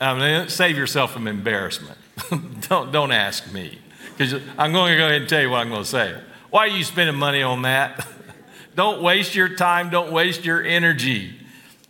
I 0.00 0.18
mean, 0.18 0.48
save 0.48 0.78
yourself 0.78 1.12
from 1.12 1.26
embarrassment. 1.26 1.98
don't, 2.68 2.92
don't 2.92 3.10
ask 3.10 3.52
me 3.52 3.78
because 4.16 4.40
I'm 4.56 4.72
going 4.72 4.92
to 4.92 4.96
go 4.98 5.06
ahead 5.06 5.22
and 5.22 5.28
tell 5.28 5.42
you 5.42 5.50
what 5.50 5.58
I'm 5.58 5.68
going 5.68 5.82
to 5.82 5.88
say. 5.88 6.16
Why 6.50 6.60
are 6.60 6.68
you 6.68 6.84
spending 6.84 7.16
money 7.16 7.42
on 7.42 7.62
that? 7.62 8.06
don't 8.76 9.02
waste 9.02 9.34
your 9.34 9.48
time, 9.48 9.90
don't 9.90 10.12
waste 10.12 10.44
your 10.44 10.62
energy. 10.62 11.34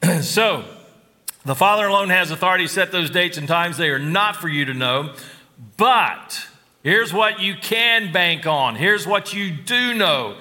so, 0.22 0.64
the 1.44 1.55
Father 1.55 1.87
alone 1.87 2.09
has 2.09 2.31
authority 2.31 2.64
to 2.64 2.72
set 2.72 2.90
those 2.90 3.11
dates 3.11 3.37
and 3.37 3.46
times. 3.46 3.76
They 3.76 3.90
are 3.90 3.98
not 3.98 4.37
for 4.37 4.48
you 4.48 4.64
to 4.64 4.74
know. 4.74 5.14
But 5.76 6.46
here's 6.82 7.12
what 7.12 7.40
you 7.40 7.54
can 7.54 8.12
bank 8.12 8.46
on. 8.46 8.76
Here's 8.76 9.06
what 9.06 9.32
you 9.32 9.50
do 9.50 9.94
know. 9.94 10.36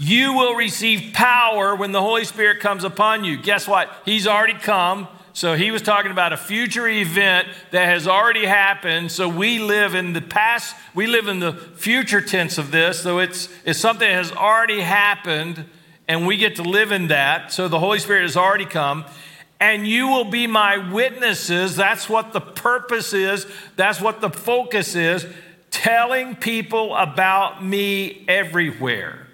You 0.00 0.32
will 0.32 0.54
receive 0.54 1.12
power 1.12 1.76
when 1.76 1.92
the 1.92 2.00
Holy 2.00 2.24
Spirit 2.24 2.60
comes 2.60 2.82
upon 2.82 3.24
you. 3.24 3.36
Guess 3.36 3.68
what? 3.68 3.90
He's 4.04 4.26
already 4.26 4.54
come. 4.54 5.06
So 5.34 5.54
he 5.54 5.72
was 5.72 5.82
talking 5.82 6.12
about 6.12 6.32
a 6.32 6.36
future 6.36 6.86
event 6.88 7.48
that 7.72 7.86
has 7.86 8.06
already 8.06 8.44
happened. 8.44 9.10
So 9.10 9.28
we 9.28 9.58
live 9.58 9.94
in 9.94 10.12
the 10.12 10.20
past, 10.20 10.76
we 10.94 11.08
live 11.08 11.26
in 11.26 11.40
the 11.40 11.52
future 11.52 12.20
tense 12.20 12.56
of 12.56 12.70
this. 12.70 13.00
So 13.00 13.18
it's, 13.18 13.48
it's 13.64 13.78
something 13.78 14.06
that 14.06 14.14
has 14.14 14.30
already 14.30 14.80
happened, 14.80 15.64
and 16.06 16.26
we 16.26 16.36
get 16.36 16.56
to 16.56 16.62
live 16.62 16.92
in 16.92 17.08
that. 17.08 17.52
So 17.52 17.66
the 17.66 17.80
Holy 17.80 17.98
Spirit 17.98 18.22
has 18.22 18.36
already 18.36 18.64
come. 18.64 19.04
And 19.60 19.86
you 19.86 20.08
will 20.08 20.24
be 20.24 20.46
my 20.46 20.92
witnesses. 20.92 21.74
That's 21.74 22.08
what 22.08 22.32
the 22.32 22.40
purpose 22.40 23.12
is, 23.12 23.46
that's 23.76 24.00
what 24.00 24.20
the 24.20 24.30
focus 24.30 24.94
is 24.94 25.26
telling 25.74 26.36
people 26.36 26.94
about 26.94 27.64
me 27.64 28.24
everywhere. 28.28 29.26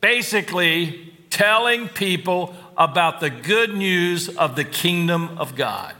Basically, 0.00 1.12
telling 1.30 1.88
people 1.88 2.54
about 2.76 3.18
the 3.18 3.28
good 3.28 3.74
news 3.74 4.28
of 4.28 4.54
the 4.54 4.62
kingdom 4.62 5.36
of 5.36 5.56
God. 5.56 5.96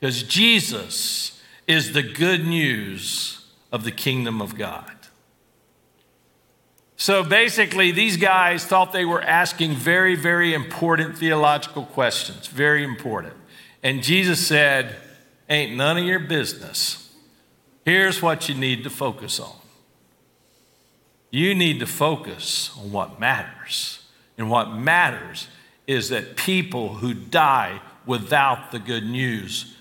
Because 0.00 0.24
Jesus 0.24 1.40
is 1.68 1.92
the 1.92 2.02
good 2.02 2.44
news 2.44 3.46
of 3.70 3.84
the 3.84 3.92
kingdom 3.92 4.42
of 4.42 4.58
God. 4.58 4.90
So 6.96 7.22
basically, 7.22 7.92
these 7.92 8.16
guys 8.16 8.64
thought 8.64 8.92
they 8.92 9.04
were 9.04 9.22
asking 9.22 9.74
very, 9.74 10.16
very 10.16 10.52
important 10.52 11.16
theological 11.16 11.84
questions, 11.84 12.48
very 12.48 12.82
important. 12.82 13.34
And 13.84 14.02
Jesus 14.02 14.44
said, 14.44 14.96
Ain't 15.48 15.76
none 15.76 15.96
of 15.96 16.04
your 16.04 16.18
business. 16.18 16.99
Here's 17.84 18.20
what 18.20 18.48
you 18.48 18.54
need 18.54 18.84
to 18.84 18.90
focus 18.90 19.40
on. 19.40 19.56
You 21.30 21.54
need 21.54 21.80
to 21.80 21.86
focus 21.86 22.70
on 22.78 22.92
what 22.92 23.20
matters. 23.20 24.06
And 24.36 24.50
what 24.50 24.72
matters 24.72 25.48
is 25.86 26.08
that 26.08 26.36
people 26.36 26.94
who 26.94 27.14
die 27.14 27.80
without 28.06 28.70
the 28.70 28.78
good 28.78 29.04
news 29.04 29.76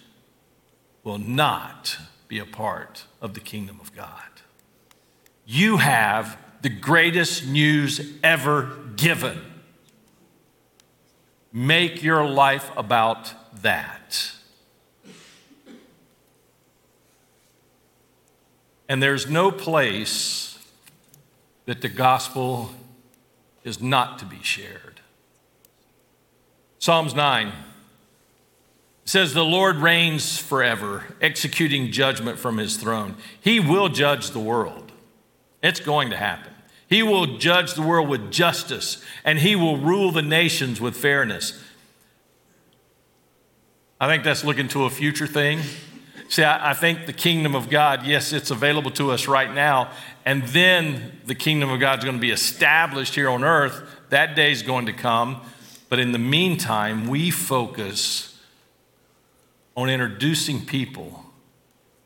will 1.03 1.17
not 1.17 1.97
be 2.27 2.39
a 2.39 2.45
part 2.45 3.05
of 3.21 3.33
the 3.33 3.39
kingdom 3.39 3.79
of 3.81 3.95
God. 3.95 4.23
You 5.45 5.77
have 5.77 6.37
the 6.61 6.69
greatest 6.69 7.47
news 7.47 8.13
ever 8.23 8.77
given. 8.95 9.39
Make 11.51 12.03
your 12.03 12.27
life 12.27 12.69
about 12.77 13.33
that. 13.61 14.33
And 18.89 19.01
there's 19.01 19.29
no 19.29 19.51
place 19.51 20.57
that 21.65 21.81
the 21.81 21.89
gospel 21.89 22.71
is 23.63 23.79
not 23.79 24.17
to 24.19 24.25
be 24.25 24.41
shared. 24.41 24.99
Psalms 26.79 27.13
9 27.13 27.51
says, 29.05 29.35
The 29.35 29.45
Lord 29.45 29.77
reigns 29.77 30.39
forever, 30.39 31.03
executing 31.21 31.91
judgment 31.91 32.39
from 32.39 32.57
his 32.57 32.77
throne. 32.77 33.15
He 33.39 33.59
will 33.59 33.89
judge 33.89 34.31
the 34.31 34.39
world. 34.39 34.91
It's 35.61 35.79
going 35.79 36.09
to 36.09 36.17
happen. 36.17 36.53
He 36.87 37.03
will 37.03 37.37
judge 37.37 37.75
the 37.75 37.83
world 37.83 38.09
with 38.09 38.31
justice, 38.31 39.03
and 39.23 39.37
he 39.37 39.55
will 39.55 39.77
rule 39.77 40.11
the 40.11 40.23
nations 40.23 40.81
with 40.81 40.97
fairness. 40.97 41.63
I 44.01 44.07
think 44.07 44.23
that's 44.23 44.43
looking 44.43 44.69
to 44.69 44.85
a 44.85 44.89
future 44.89 45.27
thing. 45.27 45.59
See, 46.29 46.43
I, 46.43 46.71
I, 46.71 46.73
think 46.75 47.07
the 47.07 47.13
kingdom 47.13 47.55
of 47.55 47.71
God, 47.71 48.05
yes, 48.05 48.33
it's 48.33 48.51
available 48.51 48.91
to 48.91 49.09
us 49.09 49.27
right 49.27 49.51
now. 49.51 49.91
And 50.25 50.43
then 50.43 51.19
the 51.25 51.33
kingdom 51.33 51.71
of 51.71 51.79
God 51.79 51.97
is 51.97 52.05
going 52.05 52.17
to 52.17 52.21
be 52.21 52.29
established 52.29 53.15
here 53.15 53.29
on 53.29 53.43
earth. 53.43 53.81
That 54.09 54.35
day 54.35 54.51
is 54.51 54.61
going 54.61 54.85
to 54.85 54.93
come. 54.93 55.41
But 55.89 55.97
in 55.97 56.11
the 56.11 56.19
meantime, 56.19 57.07
we 57.07 57.31
focus 57.31 58.39
on 59.75 59.89
introducing 59.89 60.67
people 60.67 61.25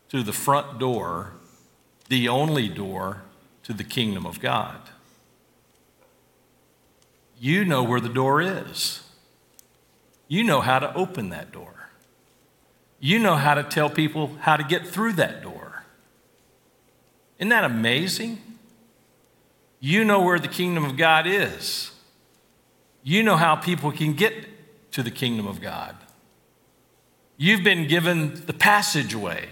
to 0.08 0.22
the 0.22 0.32
front 0.32 0.78
door, 0.78 1.32
the 2.08 2.26
only 2.26 2.66
door 2.66 3.24
to 3.64 3.74
the 3.74 3.84
kingdom 3.84 4.24
of 4.24 4.40
God. 4.40 4.78
You 7.38 7.66
know 7.66 7.82
where 7.82 8.00
the 8.00 8.08
door 8.08 8.40
is. 8.40 9.02
You 10.28 10.44
know 10.44 10.62
how 10.62 10.78
to 10.78 10.94
open 10.94 11.28
that 11.28 11.52
door 11.52 11.73
you 13.04 13.18
know 13.18 13.36
how 13.36 13.52
to 13.52 13.62
tell 13.62 13.90
people 13.90 14.30
how 14.40 14.56
to 14.56 14.64
get 14.64 14.86
through 14.86 15.12
that 15.12 15.42
door. 15.42 15.84
Isn't 17.38 17.50
that 17.50 17.62
amazing? 17.62 18.40
You 19.78 20.04
know 20.04 20.22
where 20.22 20.38
the 20.38 20.48
kingdom 20.48 20.86
of 20.86 20.96
God 20.96 21.26
is. 21.26 21.90
You 23.02 23.22
know 23.22 23.36
how 23.36 23.56
people 23.56 23.92
can 23.92 24.14
get 24.14 24.32
to 24.92 25.02
the 25.02 25.10
kingdom 25.10 25.46
of 25.46 25.60
God. 25.60 25.94
You've 27.36 27.62
been 27.62 27.86
given 27.88 28.46
the 28.46 28.54
passageway. 28.54 29.48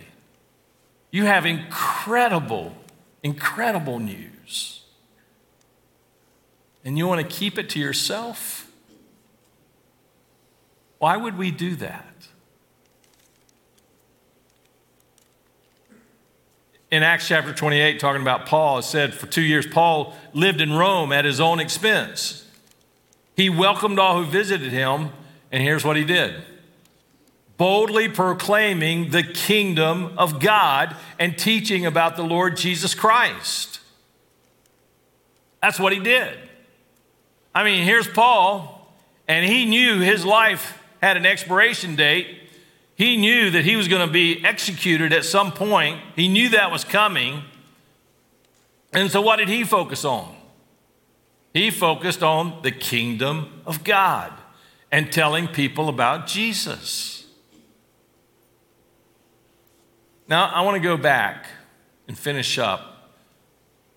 You 1.11 1.27
have 1.27 1.45
incredible, 1.45 2.75
incredible 3.23 3.99
news. 3.99 4.81
And 6.87 6.97
you 6.97 7.07
want 7.07 7.21
to 7.21 7.37
keep 7.37 7.59
it 7.59 7.69
to 7.69 7.79
yourself? 7.79 8.67
Why 10.97 11.19
would 11.19 11.37
we 11.37 11.51
do 11.51 11.77
that? 11.77 12.07
In 16.93 17.03
Acts 17.03 17.27
chapter 17.27 17.55
28, 17.55 17.99
talking 17.99 18.21
about 18.21 18.45
Paul, 18.45 18.79
it 18.79 18.83
said 18.83 19.15
for 19.15 19.27
two 19.27 19.41
years, 19.41 19.67
Paul 19.67 20.15
lived 20.35 20.61
in 20.61 20.75
Rome 20.75 21.11
at 21.11 21.25
his 21.25 21.41
own 21.41 21.59
expense. 21.59 22.47
He 23.35 23.49
welcomed 23.49 23.99
all 23.99 24.23
who 24.23 24.31
visited 24.31 24.73
him, 24.73 25.09
and 25.51 25.63
here's 25.63 25.85
what 25.85 25.97
he 25.97 26.05
did 26.05 26.45
boldly 27.57 28.09
proclaiming 28.09 29.11
the 29.11 29.23
kingdom 29.23 30.13
of 30.19 30.41
God 30.41 30.97
and 31.19 31.39
teaching 31.39 31.87
about 31.87 32.17
the 32.17 32.25
Lord 32.25 32.57
Jesus 32.57 32.93
Christ. 32.93 33.79
That's 35.63 35.79
what 35.79 35.93
he 35.93 36.01
did. 36.01 36.37
I 37.55 37.63
mean, 37.63 37.85
here's 37.85 38.09
Paul, 38.09 38.93
and 39.29 39.47
he 39.47 39.65
knew 39.65 40.01
his 40.01 40.25
life 40.25 40.83
had 41.01 41.17
an 41.17 41.25
expiration 41.25 41.95
date. 41.95 42.42
He 43.03 43.17
knew 43.17 43.51
that 43.51 43.65
he 43.65 43.75
was 43.75 43.89
going 43.89 44.07
to 44.07 44.13
be 44.13 44.45
executed 44.45 45.13
at 45.13 45.25
some 45.25 45.51
point. 45.51 46.01
He 46.15 46.29
knew 46.29 46.51
that 46.51 46.71
was 46.71 46.85
coming. 46.85 47.43
And 48.93 49.11
so, 49.11 49.21
what 49.21 49.39
did 49.41 49.49
he 49.49 49.65
focus 49.65 50.05
on? 50.05 50.33
He 51.53 51.73
focused 51.73 52.23
on 52.23 52.63
the 52.63 52.71
kingdom 52.71 53.61
of 53.67 53.83
God 53.83 54.33
and 54.93 55.13
telling 55.13 55.49
people 55.49 55.89
about 55.89 56.29
Jesus. 56.29 57.27
Now, 60.29 60.47
I 60.55 60.61
want 60.61 60.77
to 60.77 60.81
go 60.81 60.97
back 60.97 61.47
and 62.07 62.17
finish 62.17 62.57
up 62.57 63.19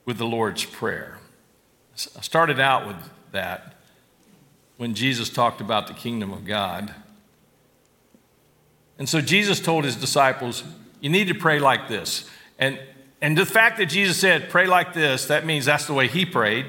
with 0.04 0.18
the 0.18 0.26
Lord's 0.26 0.66
Prayer. 0.66 1.20
I 2.18 2.22
started 2.22 2.60
out 2.60 2.88
with 2.88 2.98
that 3.34 3.76
when 4.78 4.96
Jesus 4.96 5.30
talked 5.30 5.62
about 5.62 5.86
the 5.86 5.94
kingdom 5.94 6.34
of 6.34 6.44
God. 6.44 6.96
And 8.98 9.10
so 9.10 9.22
Jesus 9.22 9.60
told 9.60 9.84
his 9.84 9.96
disciples, 9.96 10.64
You 11.02 11.10
need 11.10 11.28
to 11.28 11.36
pray 11.36 11.60
like 11.60 11.88
this. 11.88 12.30
And, 12.58 12.80
and 13.22 13.38
the 13.38 13.46
fact 13.46 13.78
that 13.78 13.88
Jesus 13.88 14.18
said, 14.18 14.50
Pray 14.50 14.68
like 14.68 14.94
this, 14.94 15.26
that 15.26 15.46
means 15.46 15.66
that's 15.66 15.88
the 15.88 15.94
way 15.94 16.08
he 16.08 16.26
prayed. 16.26 16.66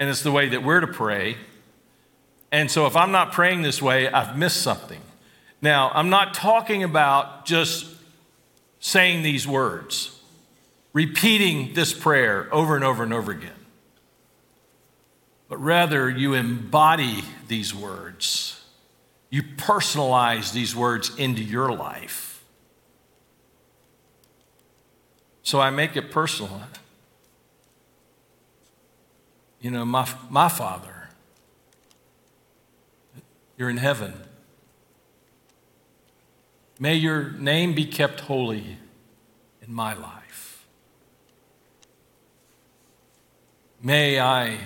And 0.00 0.08
it's 0.08 0.22
the 0.22 0.32
way 0.32 0.48
that 0.48 0.62
we're 0.62 0.80
to 0.80 0.86
pray. 0.86 1.36
And 2.50 2.70
so 2.70 2.86
if 2.86 2.96
I'm 2.96 3.12
not 3.12 3.32
praying 3.32 3.62
this 3.62 3.82
way, 3.82 4.08
I've 4.08 4.38
missed 4.38 4.62
something. 4.62 5.00
Now, 5.60 5.90
I'm 5.92 6.08
not 6.08 6.34
talking 6.34 6.84
about 6.84 7.44
just 7.44 7.86
saying 8.80 9.22
these 9.22 9.46
words, 9.46 10.18
repeating 10.92 11.74
this 11.74 11.92
prayer 11.92 12.48
over 12.52 12.76
and 12.76 12.84
over 12.84 13.02
and 13.02 13.12
over 13.12 13.32
again, 13.32 13.50
but 15.48 15.58
rather 15.58 16.08
you 16.08 16.34
embody 16.34 17.24
these 17.48 17.74
words 17.74 18.57
you 19.30 19.42
personalize 19.42 20.52
these 20.52 20.74
words 20.74 21.14
into 21.16 21.42
your 21.42 21.70
life. 21.72 22.44
So 25.42 25.60
I 25.60 25.70
make 25.70 25.96
it 25.96 26.10
personal. 26.10 26.62
You 29.60 29.70
know, 29.70 29.84
my, 29.84 30.08
my 30.30 30.48
Father, 30.48 31.08
you're 33.56 33.70
in 33.70 33.78
heaven. 33.78 34.14
May 36.78 36.94
your 36.94 37.30
name 37.32 37.74
be 37.74 37.84
kept 37.84 38.20
holy 38.20 38.76
in 39.60 39.72
my 39.72 39.94
life. 39.94 40.66
May 43.82 44.20
I 44.20 44.58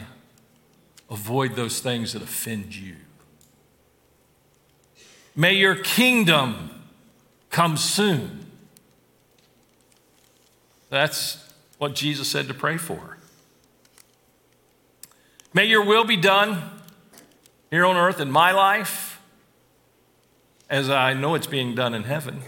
avoid 1.10 1.56
those 1.56 1.80
things 1.80 2.12
that 2.12 2.22
offend 2.22 2.74
you. 2.74 2.96
May 5.34 5.54
your 5.54 5.76
kingdom 5.76 6.70
come 7.50 7.76
soon. 7.76 8.46
That's 10.90 11.52
what 11.78 11.94
Jesus 11.94 12.28
said 12.28 12.48
to 12.48 12.54
pray 12.54 12.76
for. 12.76 13.16
May 15.54 15.66
your 15.66 15.84
will 15.84 16.04
be 16.04 16.16
done 16.16 16.62
here 17.70 17.84
on 17.84 17.96
earth 17.96 18.20
in 18.20 18.30
my 18.30 18.52
life 18.52 19.20
as 20.68 20.88
I 20.88 21.12
know 21.12 21.34
it's 21.34 21.46
being 21.46 21.74
done 21.74 21.94
in 21.94 22.04
heaven. 22.04 22.40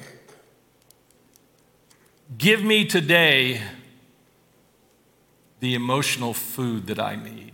Give 2.37 2.63
me 2.63 2.87
today 2.87 3.61
the 5.61 5.75
emotional 5.75 6.35
food 6.35 6.87
that 6.87 6.99
I 6.99 7.17
need, 7.17 7.53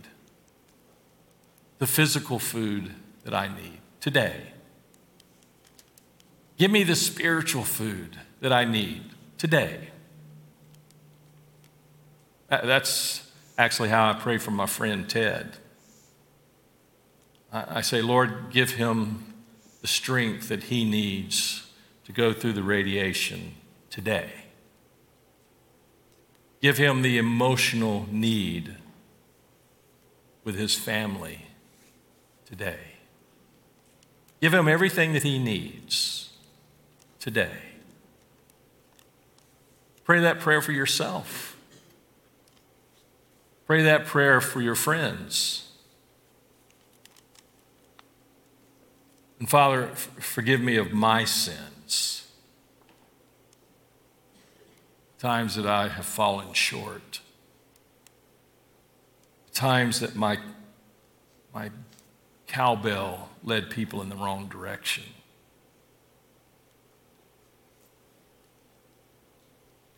the 1.79 1.87
physical 1.87 2.39
food 2.39 2.91
that 3.23 3.33
I 3.33 3.47
need 3.47 3.79
today. 3.99 4.50
Give 6.61 6.69
me 6.69 6.83
the 6.83 6.95
spiritual 6.95 7.63
food 7.63 8.17
that 8.39 8.53
I 8.53 8.65
need 8.65 9.01
today. 9.39 9.89
That's 12.49 13.27
actually 13.57 13.89
how 13.89 14.11
I 14.11 14.13
pray 14.13 14.37
for 14.37 14.51
my 14.51 14.67
friend 14.67 15.09
Ted. 15.09 15.57
I 17.51 17.81
say, 17.81 18.03
Lord, 18.03 18.51
give 18.51 18.73
him 18.73 19.33
the 19.81 19.87
strength 19.87 20.49
that 20.49 20.65
he 20.65 20.85
needs 20.85 21.65
to 22.05 22.11
go 22.11 22.31
through 22.31 22.53
the 22.53 22.61
radiation 22.61 23.55
today. 23.89 24.29
Give 26.61 26.77
him 26.77 27.01
the 27.01 27.17
emotional 27.17 28.05
need 28.11 28.75
with 30.43 30.59
his 30.59 30.75
family 30.75 31.47
today. 32.45 32.97
Give 34.39 34.53
him 34.53 34.67
everything 34.67 35.13
that 35.13 35.23
he 35.23 35.39
needs 35.39 36.27
today. 37.21 37.51
Pray 40.03 40.19
that 40.19 40.39
prayer 40.39 40.61
for 40.61 40.73
yourself. 40.73 41.55
Pray 43.67 43.83
that 43.83 44.05
prayer 44.05 44.41
for 44.41 44.59
your 44.59 44.75
friends. 44.75 45.69
And 49.39 49.49
Father, 49.49 49.87
forgive 49.87 50.59
me 50.59 50.75
of 50.75 50.91
my 50.91 51.23
sins, 51.23 52.27
times 55.19 55.55
that 55.55 55.65
I 55.65 55.87
have 55.87 56.05
fallen 56.05 56.53
short, 56.53 57.21
times 59.53 59.99
that 59.99 60.15
my, 60.15 60.39
my 61.53 61.69
cowbell 62.47 63.29
led 63.43 63.69
people 63.69 64.01
in 64.01 64.09
the 64.09 64.15
wrong 64.15 64.47
direction. 64.47 65.03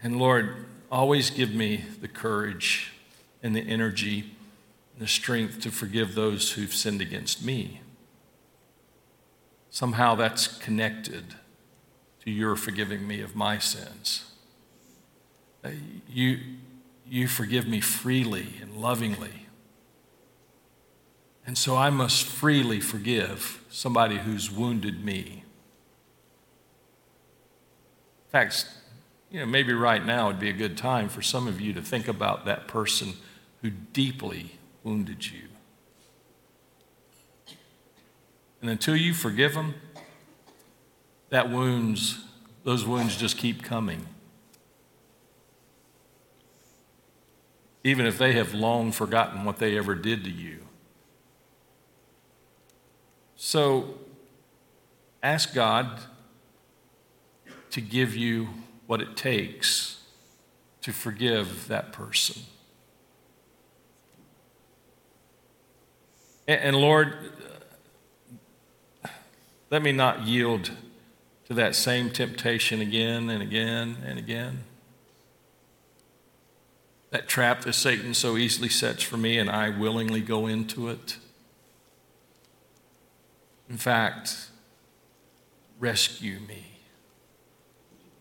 And 0.04 0.20
Lord, 0.20 0.66
always 0.92 1.30
give 1.30 1.56
me 1.56 1.86
the 2.02 2.08
courage 2.08 2.92
and 3.42 3.56
the 3.56 3.68
energy 3.68 4.36
and 4.94 5.02
the 5.02 5.08
strength 5.08 5.62
to 5.62 5.72
forgive 5.72 6.13
those 6.13 6.52
who've 6.52 6.74
sinned 6.74 7.02
against 7.02 7.44
me 7.44 7.80
somehow 9.74 10.13
that's 10.13 10.46
connected 10.46 11.34
to 12.24 12.30
your 12.30 12.56
forgiving 12.56 13.08
me 13.08 13.22
of 13.22 13.36
my 13.36 13.58
sins. 13.58 14.32
Uh, 15.66 15.70
you, 16.08 16.38
you 17.10 17.28
forgive 17.28 17.68
me 17.68 17.82
freely 17.82 18.50
and 18.62 18.78
lovingly. 18.78 19.48
And 21.48 21.58
so 21.58 21.76
I 21.76 21.89
must 21.89 22.24
freely 22.24 22.80
forgive 22.80 23.63
somebody 23.72 24.18
who's 24.18 24.52
wounded 24.52 25.04
me. 25.04 25.44
In 28.28 28.32
fact, 28.32 28.68
you 29.34 29.39
know, 29.39 29.48
maybe 29.48 29.74
right 29.74 30.06
now 30.06 30.28
would 30.28 30.39
be 30.39 30.50
a 30.50 30.54
good 30.54 30.78
time 30.78 31.10
for 31.10 31.24
some 31.24 31.48
of 31.48 31.60
you 31.60 31.74
to 31.74 31.82
think 31.82 32.08
about 32.08 32.46
that 32.46 32.67
person 32.67 33.13
who 33.63 33.72
deeply 33.72 34.60
wounded 34.84 35.32
you. 35.32 35.48
And 38.62 38.69
until 38.69 38.96
you 38.96 39.12
forgive 39.12 39.56
them, 39.56 39.74
that 41.30 41.50
wounds, 41.50 42.24
those 42.63 42.86
wounds 42.86 43.17
just 43.17 43.39
keep 43.39 43.63
coming. 43.63 44.06
Even 47.84 48.06
if 48.06 48.19
they 48.19 48.34
have 48.34 48.54
long 48.54 48.91
forgotten 48.91 49.46
what 49.46 49.58
they 49.58 49.76
ever 49.76 49.96
did 49.96 50.24
to 50.26 50.30
you. 50.30 50.60
So 53.36 53.96
ask 55.24 55.56
God 55.56 56.02
to 57.72 57.82
give 57.82 58.15
you 58.15 58.50
what 58.93 59.01
it 59.01 59.17
takes 59.17 60.01
to 60.79 60.93
forgive 60.93 61.67
that 61.67 61.91
person. 61.91 62.43
And, 66.47 66.75
Lord, 66.75 67.12
let 69.71 69.82
me 69.82 69.91
not 69.91 70.27
yield 70.27 70.69
to 71.47 71.56
that 71.56 71.73
same 71.73 72.12
temptation 72.12 72.82
again 72.82 73.32
and 73.32 73.41
again 73.41 73.97
and 74.06 74.19
again. 74.19 74.63
That 77.10 77.27
trap 77.27 77.62
that 77.62 77.73
Satan 77.73 78.13
so 78.13 78.38
easily 78.38 78.69
sets 78.69 79.01
for 79.01 79.17
me, 79.17 79.39
and 79.39 79.49
I 79.49 79.69
willingly 79.69 80.21
go 80.21 80.45
into 80.45 80.88
it. 80.88 81.17
In 83.67 83.77
fact, 83.77 84.49
rescue 85.79 86.39
me 86.47 86.72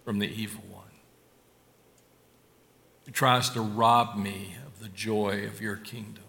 from 0.04 0.18
the 0.18 0.28
evil 0.28 0.62
one 0.70 0.82
who 3.04 3.12
tries 3.12 3.50
to 3.50 3.60
rob 3.60 4.16
me 4.16 4.56
of 4.66 4.80
the 4.80 4.88
joy 4.88 5.44
of 5.46 5.60
your 5.60 5.76
kingdom. 5.76 6.24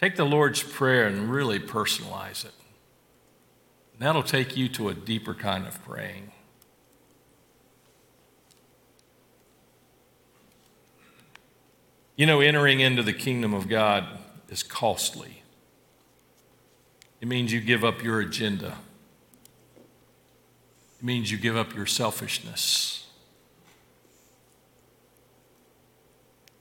Take 0.00 0.16
the 0.16 0.24
Lord's 0.24 0.62
Prayer 0.62 1.06
and 1.06 1.30
really 1.30 1.58
personalize 1.58 2.44
it. 2.44 2.52
And 3.92 4.06
that'll 4.06 4.22
take 4.22 4.56
you 4.56 4.68
to 4.70 4.90
a 4.90 4.94
deeper 4.94 5.34
kind 5.34 5.66
of 5.66 5.82
praying. 5.84 6.32
You 12.14 12.26
know, 12.26 12.40
entering 12.40 12.80
into 12.80 13.02
the 13.02 13.12
kingdom 13.12 13.52
of 13.52 13.68
God 13.68 14.06
is 14.48 14.62
costly. 14.62 15.42
It 17.20 17.28
means 17.28 17.52
you 17.52 17.60
give 17.60 17.84
up 17.84 18.02
your 18.02 18.20
agenda. 18.20 18.76
It 20.98 21.04
means 21.04 21.30
you 21.30 21.38
give 21.38 21.56
up 21.56 21.74
your 21.74 21.86
selfishness. 21.86 23.06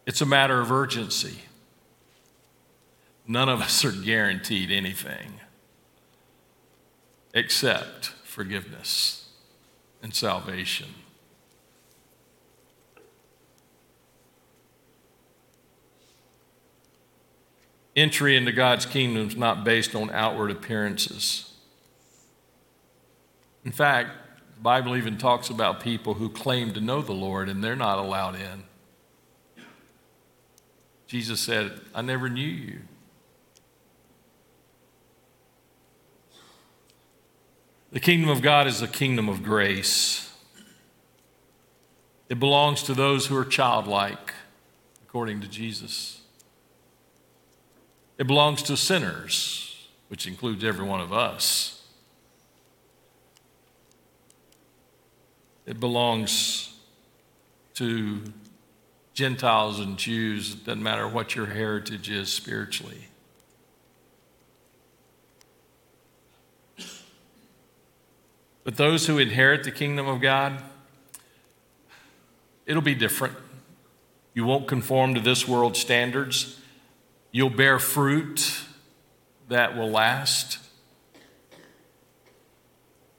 It's 0.06 0.21
a 0.21 0.26
matter 0.26 0.60
of 0.60 0.71
urgency. 0.71 1.39
None 3.28 3.50
of 3.50 3.62
us 3.62 3.84
are 3.84 3.91
guaranteed 3.91 4.71
anything 4.71 5.39
except 7.34 8.06
forgiveness 8.24 9.30
and 10.04 10.13
salvation. 10.13 10.88
Entry 17.95 18.36
into 18.36 18.52
God's 18.52 18.86
kingdom 18.86 19.30
is 19.30 19.36
not 19.36 19.63
based 19.63 19.95
on 19.95 20.12
outward 20.12 20.52
appearances. 20.52 21.54
In 23.63 23.71
fact, 23.71 24.12
Bible 24.62 24.96
even 24.96 25.18
talks 25.18 25.50
about 25.50 25.82
people 25.82 26.15
who 26.15 26.30
claim 26.30 26.74
to 26.74 26.82
know 26.82 27.02
the 27.02 27.13
Lord 27.13 27.50
and 27.50 27.63
they're 27.63 27.76
not 27.76 28.00
allowed 28.00 28.36
in. 28.36 28.63
Jesus 31.08 31.39
said, 31.39 31.80
I 31.94 32.02
never 32.02 32.30
knew 32.30 32.41
you. 32.41 32.80
The 37.91 37.99
kingdom 37.99 38.30
of 38.30 38.41
God 38.41 38.68
is 38.68 38.82
a 38.82 38.88
kingdom 38.88 39.30
of 39.30 39.43
grace. 39.43 40.34
It 42.28 42.39
belongs 42.39 42.84
to 42.84 42.93
those 42.93 43.28
who 43.28 43.38
are 43.38 43.45
childlike, 43.45 44.34
according 45.08 45.41
to 45.41 45.47
Jesus. 45.47 46.22
It 48.18 48.28
belongs 48.28 48.64
to 48.64 48.76
sinners, 48.76 49.88
which 50.08 50.28
includes 50.28 50.64
every 50.64 50.86
one 50.86 50.99
of 50.99 51.14
us. 51.14 51.74
It 55.66 55.80
belongs 55.80 56.74
to 57.76 58.22
Gentiles 59.13 59.80
and 59.80 59.97
Jews. 59.97 60.53
It 60.53 60.66
doesn't 60.66 60.84
matter 60.84 61.07
what 61.07 61.36
your 61.36 61.47
heritage 61.47 62.09
is 62.09 62.32
spiritually. 62.32 63.07
But 68.63 68.78
those 68.78 69.07
who 69.07 69.20
inherit 69.20 69.63
the 69.63 69.72
kingdom 69.72 70.07
of 70.07 70.22
God, 70.22 70.61
it'll 72.66 72.82
be 72.82 72.95
different. 72.95 73.36
You 74.34 74.43
won't 74.43 74.68
conform 74.68 75.13
to 75.13 75.22
this 75.22 75.47
world's 75.47 75.80
standards. 75.80 76.59
You'll 77.32 77.51
bear 77.51 77.80
fruit 77.80 78.63
that 79.49 79.78
will 79.78 79.89
last. 79.89 80.59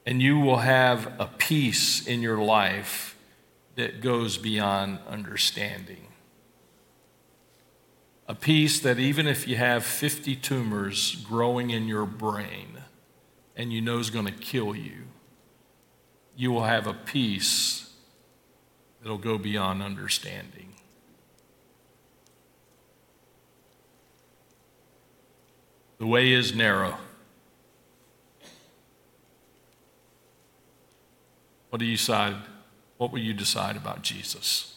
And 0.06 0.22
you 0.22 0.38
will 0.38 0.58
have 0.58 1.12
a 1.18 1.26
peace 1.26 2.06
in 2.06 2.22
your 2.22 2.38
life 2.38 3.16
that 3.74 4.00
goes 4.00 4.38
beyond 4.38 5.00
understanding. 5.08 6.06
a 8.28 8.34
peace 8.34 8.80
that 8.80 8.98
even 8.98 9.26
if 9.26 9.46
you 9.46 9.56
have 9.56 9.84
50 9.84 10.36
tumors 10.36 11.14
growing 11.16 11.70
in 11.70 11.86
your 11.86 12.04
brain 12.04 12.82
and 13.56 13.72
you 13.72 13.80
know 13.80 13.98
is 13.98 14.10
going 14.10 14.26
to 14.26 14.32
kill 14.32 14.74
you, 14.74 15.04
you 16.36 16.50
will 16.50 16.64
have 16.64 16.86
a 16.86 16.92
peace 16.92 17.92
that'll 19.00 19.16
go 19.16 19.38
beyond 19.38 19.82
understanding. 19.82 20.74
The 25.98 26.06
way 26.06 26.32
is 26.32 26.54
narrow. 26.54 26.98
What 31.70 31.80
do 31.80 31.84
you 31.84 31.96
decide? 31.96 32.36
What 32.96 33.12
will 33.12 33.18
you 33.18 33.34
decide 33.34 33.76
about 33.76 34.02
Jesus? 34.02 34.75